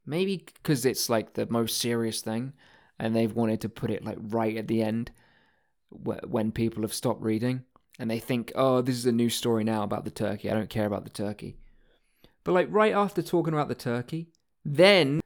Maybe 0.06 0.38
because 0.38 0.86
it's 0.86 1.10
like 1.10 1.34
the 1.34 1.48
most 1.48 1.78
serious 1.78 2.22
thing, 2.22 2.54
and 3.00 3.16
they've 3.16 3.36
wanted 3.36 3.62
to 3.62 3.70
put 3.70 3.92
it 3.92 4.04
like 4.04 4.18
right 4.20 4.58
at 4.58 4.68
the 4.68 4.82
end 4.82 5.12
when 5.90 6.52
people 6.52 6.82
have 6.82 6.94
stopped 6.94 7.22
reading 7.22 7.64
and 8.00 8.10
they 8.10 8.20
think, 8.20 8.52
oh, 8.56 8.82
this 8.82 8.96
is 8.96 9.06
a 9.06 9.12
new 9.12 9.30
story 9.30 9.64
now 9.64 9.84
about 9.84 10.06
the 10.06 10.12
turkey. 10.12 10.50
I 10.50 10.54
don't 10.54 10.70
care 10.70 10.86
about 10.86 11.04
the 11.04 11.10
turkey. 11.10 11.56
But 12.44 12.54
like 12.54 12.68
right 12.70 12.94
after 12.94 13.22
talking 13.22 13.54
about 13.54 13.70
the 13.70 13.76
turkey, 13.76 14.28
then 14.64 15.22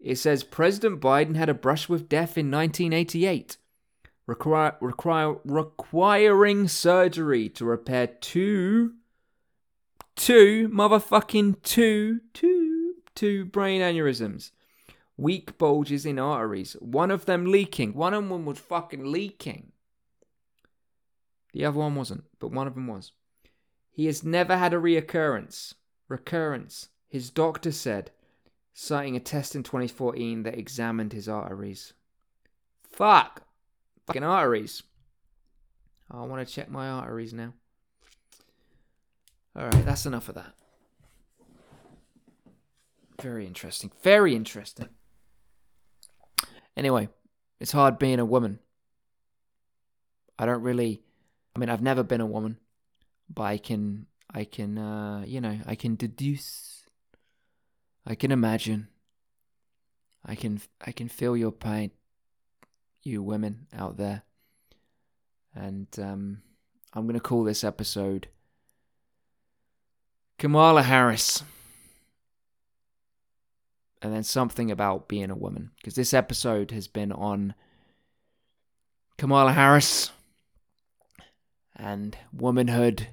it 0.00 0.16
says 0.16 0.44
President 0.44 1.00
Biden 1.00 1.36
had 1.36 1.48
a 1.48 1.54
brush 1.54 1.88
with 1.88 2.08
death 2.08 2.36
in 2.36 2.50
1988, 2.50 3.56
require, 4.26 4.76
require, 4.80 5.36
requiring 5.44 6.68
surgery 6.68 7.48
to 7.50 7.64
repair 7.64 8.06
two, 8.06 8.94
two 10.14 10.68
motherfucking 10.68 11.62
two, 11.62 12.20
two, 12.34 12.94
two 13.14 13.44
brain 13.46 13.80
aneurysms 13.80 14.50
weak 15.16 15.58
bulges 15.58 16.04
in 16.04 16.18
arteries, 16.18 16.74
one 16.74 17.10
of 17.10 17.24
them 17.24 17.46
leaking. 17.46 17.94
One 17.94 18.14
of 18.14 18.28
them 18.28 18.44
was 18.44 18.58
fucking 18.58 19.10
leaking. 19.10 19.72
The 21.52 21.64
other 21.64 21.78
one 21.78 21.94
wasn't, 21.94 22.24
but 22.38 22.52
one 22.52 22.66
of 22.66 22.74
them 22.74 22.86
was. 22.86 23.12
He 23.90 24.06
has 24.06 24.22
never 24.22 24.56
had 24.56 24.74
a 24.74 24.78
reoccurrence. 24.78 25.74
Recurrence, 26.08 26.90
his 27.08 27.30
doctor 27.30 27.72
said, 27.72 28.10
citing 28.74 29.16
a 29.16 29.20
test 29.20 29.54
in 29.54 29.62
2014 29.62 30.42
that 30.42 30.58
examined 30.58 31.12
his 31.14 31.28
arteries. 31.28 31.94
Fuck! 32.90 33.42
Fucking 34.06 34.22
arteries. 34.22 34.82
I 36.10 36.22
want 36.24 36.46
to 36.46 36.54
check 36.54 36.70
my 36.70 36.88
arteries 36.88 37.32
now. 37.32 37.54
Alright, 39.58 39.84
that's 39.86 40.04
enough 40.04 40.28
of 40.28 40.34
that. 40.34 40.52
Very 43.20 43.46
interesting. 43.46 43.90
Very 44.02 44.36
interesting. 44.36 44.90
Anyway, 46.76 47.08
it's 47.58 47.72
hard 47.72 47.98
being 47.98 48.18
a 48.18 48.24
woman. 48.24 48.58
I 50.38 50.46
don't 50.46 50.62
really 50.62 51.02
I 51.54 51.58
mean 51.58 51.70
I've 51.70 51.82
never 51.82 52.02
been 52.02 52.20
a 52.20 52.26
woman, 52.26 52.58
but 53.32 53.42
I 53.44 53.58
can 53.58 54.06
I 54.32 54.44
can 54.44 54.76
uh 54.78 55.24
you 55.26 55.40
know, 55.40 55.58
I 55.66 55.74
can 55.74 55.96
deduce 55.96 56.84
I 58.06 58.14
can 58.14 58.30
imagine 58.30 58.88
I 60.24 60.34
can 60.34 60.60
I 60.84 60.92
can 60.92 61.08
feel 61.08 61.36
your 61.36 61.52
pain 61.52 61.92
you 63.02 63.22
women 63.22 63.66
out 63.72 63.96
there. 63.96 64.22
And 65.54 65.88
um 65.98 66.42
I'm 66.92 67.06
to 67.14 67.20
call 67.20 67.44
this 67.44 67.64
episode 67.64 68.28
Kamala 70.38 70.82
Harris 70.82 71.42
and 74.02 74.12
then 74.12 74.22
something 74.22 74.70
about 74.70 75.08
being 75.08 75.30
a 75.30 75.36
woman. 75.36 75.70
Because 75.76 75.94
this 75.94 76.14
episode 76.14 76.70
has 76.70 76.88
been 76.88 77.12
on 77.12 77.54
Kamala 79.18 79.52
Harris 79.52 80.10
and 81.74 82.16
womanhood. 82.32 83.08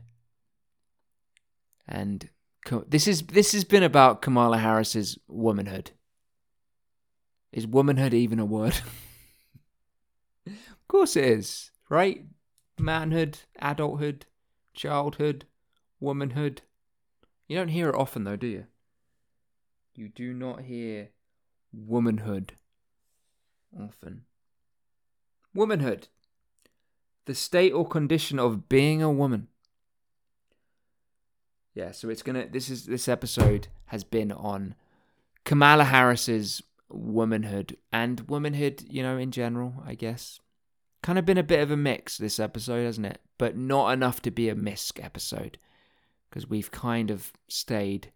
And 1.88 2.30
this 2.88 3.08
is 3.08 3.24
this 3.24 3.52
has 3.52 3.64
been 3.64 3.84
about 3.84 4.22
Kamala 4.22 4.58
Harris's 4.58 5.18
womanhood. 5.28 5.92
Is 7.52 7.68
womanhood 7.68 8.14
even 8.14 8.40
a 8.40 8.46
word? 8.46 8.80
of 10.48 10.88
course 10.88 11.16
it 11.16 11.26
is, 11.26 11.72
right? 11.90 12.24
Manhood, 12.80 13.40
adulthood, 13.60 14.26
childhood, 14.74 15.46
womanhood. 16.00 16.62
You 17.48 17.58
don't 17.58 17.68
hear 17.68 17.90
it 17.90 17.96
often 17.96 18.24
though, 18.24 18.36
do 18.36 18.48
you? 18.48 18.66
You 19.96 20.10
do 20.10 20.34
not 20.34 20.62
hear 20.62 21.10
womanhood 21.72 22.54
often. 23.80 24.24
Womanhood. 25.54 26.08
The 27.26 27.36
state 27.36 27.72
or 27.72 27.88
condition 27.88 28.40
of 28.40 28.68
being 28.68 29.02
a 29.02 29.12
woman. 29.12 29.48
Yeah, 31.74 31.92
so 31.92 32.10
it's 32.10 32.22
gonna. 32.22 32.48
This 32.48 32.70
is 32.70 32.86
this 32.86 33.08
episode 33.08 33.68
has 33.86 34.04
been 34.04 34.32
on 34.32 34.76
Kamala 35.44 35.86
Harris's 35.86 36.62
womanhood 36.90 37.78
and 37.92 38.22
womanhood, 38.22 38.84
you 38.90 39.02
know, 39.02 39.18
in 39.18 39.32
general. 39.32 39.84
I 39.86 39.96
guess 39.96 40.40
kind 41.04 41.20
of 41.20 41.26
been 41.26 41.38
a 41.38 41.44
bit 41.44 41.60
of 41.60 41.70
a 41.70 41.78
mix 41.78 42.18
this 42.18 42.40
episode, 42.40 42.86
hasn't 42.86 43.06
it? 43.06 43.20
But 43.38 43.58
not 43.58 43.92
enough 43.92 44.22
to 44.24 44.32
be 44.32 44.50
a 44.50 44.56
misc 44.56 45.04
episode 45.04 45.58
because 46.30 46.50
we've 46.50 46.72
kind 46.72 47.12
of 47.12 47.32
stayed 47.48 48.12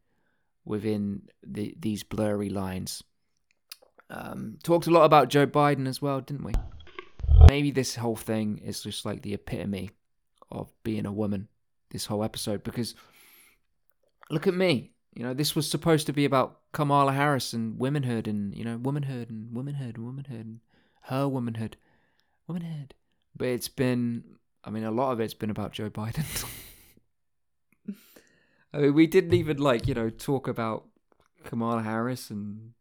within 0.68 1.24
the, 1.46 1.74
these 1.80 2.04
blurry 2.04 2.50
lines. 2.50 3.04
Um, 4.10 4.58
talked 4.64 4.88
a 4.88 4.92
lot 4.92 5.06
about 5.06 5.30
Joe 5.30 5.48
Biden 5.48 5.88
as 5.88 6.02
well, 6.02 6.22
didn't 6.22 6.44
we? 6.44 6.54
Maybe 7.48 7.72
this 7.72 7.96
whole 7.96 8.16
thing 8.16 8.60
is 8.60 8.82
just 8.82 9.06
like 9.06 9.22
the 9.22 9.34
epitome 9.34 9.92
of 10.52 10.72
being 10.84 11.06
a 11.06 11.12
woman. 11.12 11.48
This 11.90 12.06
whole 12.06 12.24
episode 12.24 12.64
because 12.64 12.96
look 14.30 14.48
at 14.48 14.54
me. 14.54 14.92
You 15.16 15.24
know, 15.24 15.34
this 15.34 15.56
was 15.56 15.70
supposed 15.70 16.06
to 16.08 16.14
be 16.14 16.26
about 16.26 16.60
Kamala 16.74 17.14
Harris 17.14 17.54
and 17.54 17.80
womanhood 17.80 18.28
and, 18.28 18.54
you 18.54 18.64
know, 18.64 18.78
womanhood 18.78 19.30
and 19.30 19.52
womanhood 19.52 19.96
and 19.96 20.06
womanhood 20.06 20.46
and 20.46 20.60
her 21.04 21.28
womanhood. 21.28 21.78
Womanhood. 22.48 22.94
But 23.36 23.48
it's 23.48 23.70
been, 23.70 24.24
I 24.64 24.70
mean, 24.70 24.84
a 24.84 24.92
lot 24.92 25.12
of 25.12 25.20
it's 25.20 25.34
been 25.34 25.50
about 25.50 25.72
Joe 25.72 25.90
Biden. 25.90 26.46
I 28.78 28.82
mean, 28.82 28.94
we 28.94 29.08
didn't 29.08 29.34
even, 29.34 29.58
like, 29.58 29.88
you 29.88 29.96
know, 29.96 30.12
talk 30.12 30.48
about 30.48 30.86
Kamala 31.44 31.82
Harris 31.82 32.30
and, 32.30 32.74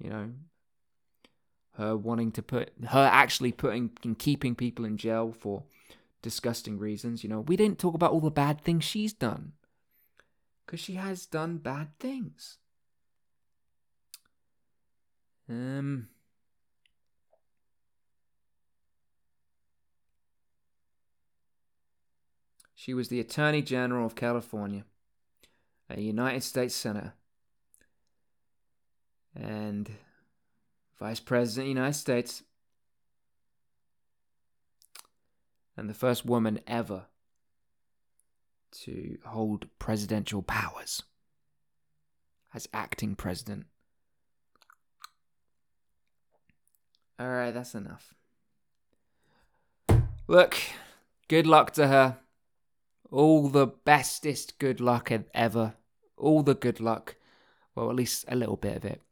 you 0.00 0.10
know, 0.10 0.30
her 1.76 1.96
wanting 1.96 2.32
to 2.32 2.42
put, 2.42 2.72
her 2.88 3.08
actually 3.12 3.52
putting 3.52 3.92
and 4.02 4.18
keeping 4.18 4.56
people 4.56 4.84
in 4.84 4.96
jail 4.96 5.30
for 5.30 5.62
disgusting 6.22 6.76
reasons. 6.76 7.22
You 7.22 7.30
know, 7.30 7.40
we 7.40 7.56
didn't 7.56 7.78
talk 7.78 7.94
about 7.94 8.10
all 8.10 8.20
the 8.20 8.32
bad 8.32 8.60
things 8.60 8.82
she's 8.82 9.12
done 9.12 9.52
because 10.66 10.80
she 10.80 10.94
has 10.94 11.24
done 11.24 11.58
bad 11.58 11.96
things. 12.00 12.58
Um. 15.48 16.08
She 22.82 22.94
was 22.94 23.06
the 23.06 23.20
Attorney 23.20 23.62
General 23.62 24.04
of 24.04 24.16
California, 24.16 24.82
a 25.88 26.00
United 26.00 26.42
States 26.42 26.74
Senator, 26.74 27.12
and 29.36 29.88
Vice 30.98 31.20
President 31.20 31.62
of 31.62 31.66
the 31.66 31.80
United 31.80 31.96
States, 31.96 32.42
and 35.76 35.88
the 35.88 35.94
first 35.94 36.26
woman 36.26 36.58
ever 36.66 37.04
to 38.72 39.16
hold 39.26 39.66
presidential 39.78 40.42
powers 40.42 41.04
as 42.52 42.68
acting 42.74 43.14
president. 43.14 43.66
Alright, 47.20 47.54
that's 47.54 47.76
enough. 47.76 48.12
Look, 50.26 50.56
good 51.28 51.46
luck 51.46 51.70
to 51.74 51.86
her. 51.86 52.18
All 53.12 53.48
the 53.48 53.66
bestest 53.66 54.58
good 54.58 54.80
luck 54.80 55.12
ever. 55.34 55.74
All 56.16 56.42
the 56.42 56.54
good 56.54 56.80
luck. 56.80 57.16
Well, 57.74 57.90
at 57.90 57.96
least 57.96 58.24
a 58.26 58.34
little 58.34 58.56
bit 58.56 58.76
of 58.78 58.84
it. 58.86 59.02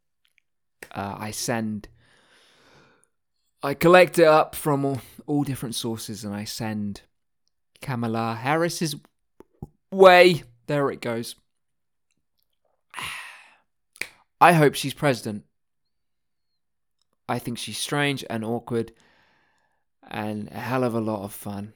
Uh, 0.91 1.17
I 1.19 1.31
send. 1.31 1.89
I 3.63 3.75
collect 3.75 4.19
it 4.19 4.27
up 4.27 4.55
from 4.55 4.87
all, 4.87 5.01
all 5.27 5.45
different 5.45 5.75
sources 5.75 6.25
and 6.25 6.35
I 6.35 6.45
send 6.45 7.03
Kamala 7.83 8.39
Harris's 8.41 8.97
way. 9.91 10.45
There 10.67 10.91
it 10.91 11.03
goes. 11.03 11.37
I 14.41 14.55
hope 14.55 14.75
she's 14.75 14.95
president. 14.95 15.45
I 17.29 17.39
think 17.39 17.59
she's 17.59 17.77
strange 17.77 18.25
and 18.31 18.43
awkward 18.45 18.93
and 20.11 20.49
a 20.51 20.59
hell 20.59 20.85
of 20.85 20.95
a 20.95 21.01
lot 21.01 21.23
of 21.23 21.35
fun. 21.35 21.75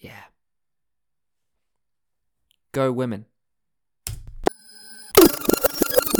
Yeah. 0.00 0.24
Go 2.72 2.92
women. 2.92 3.26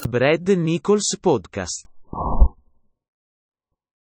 Brad 0.09 0.49
Nichols 0.49 1.17
Podcast 1.23 1.87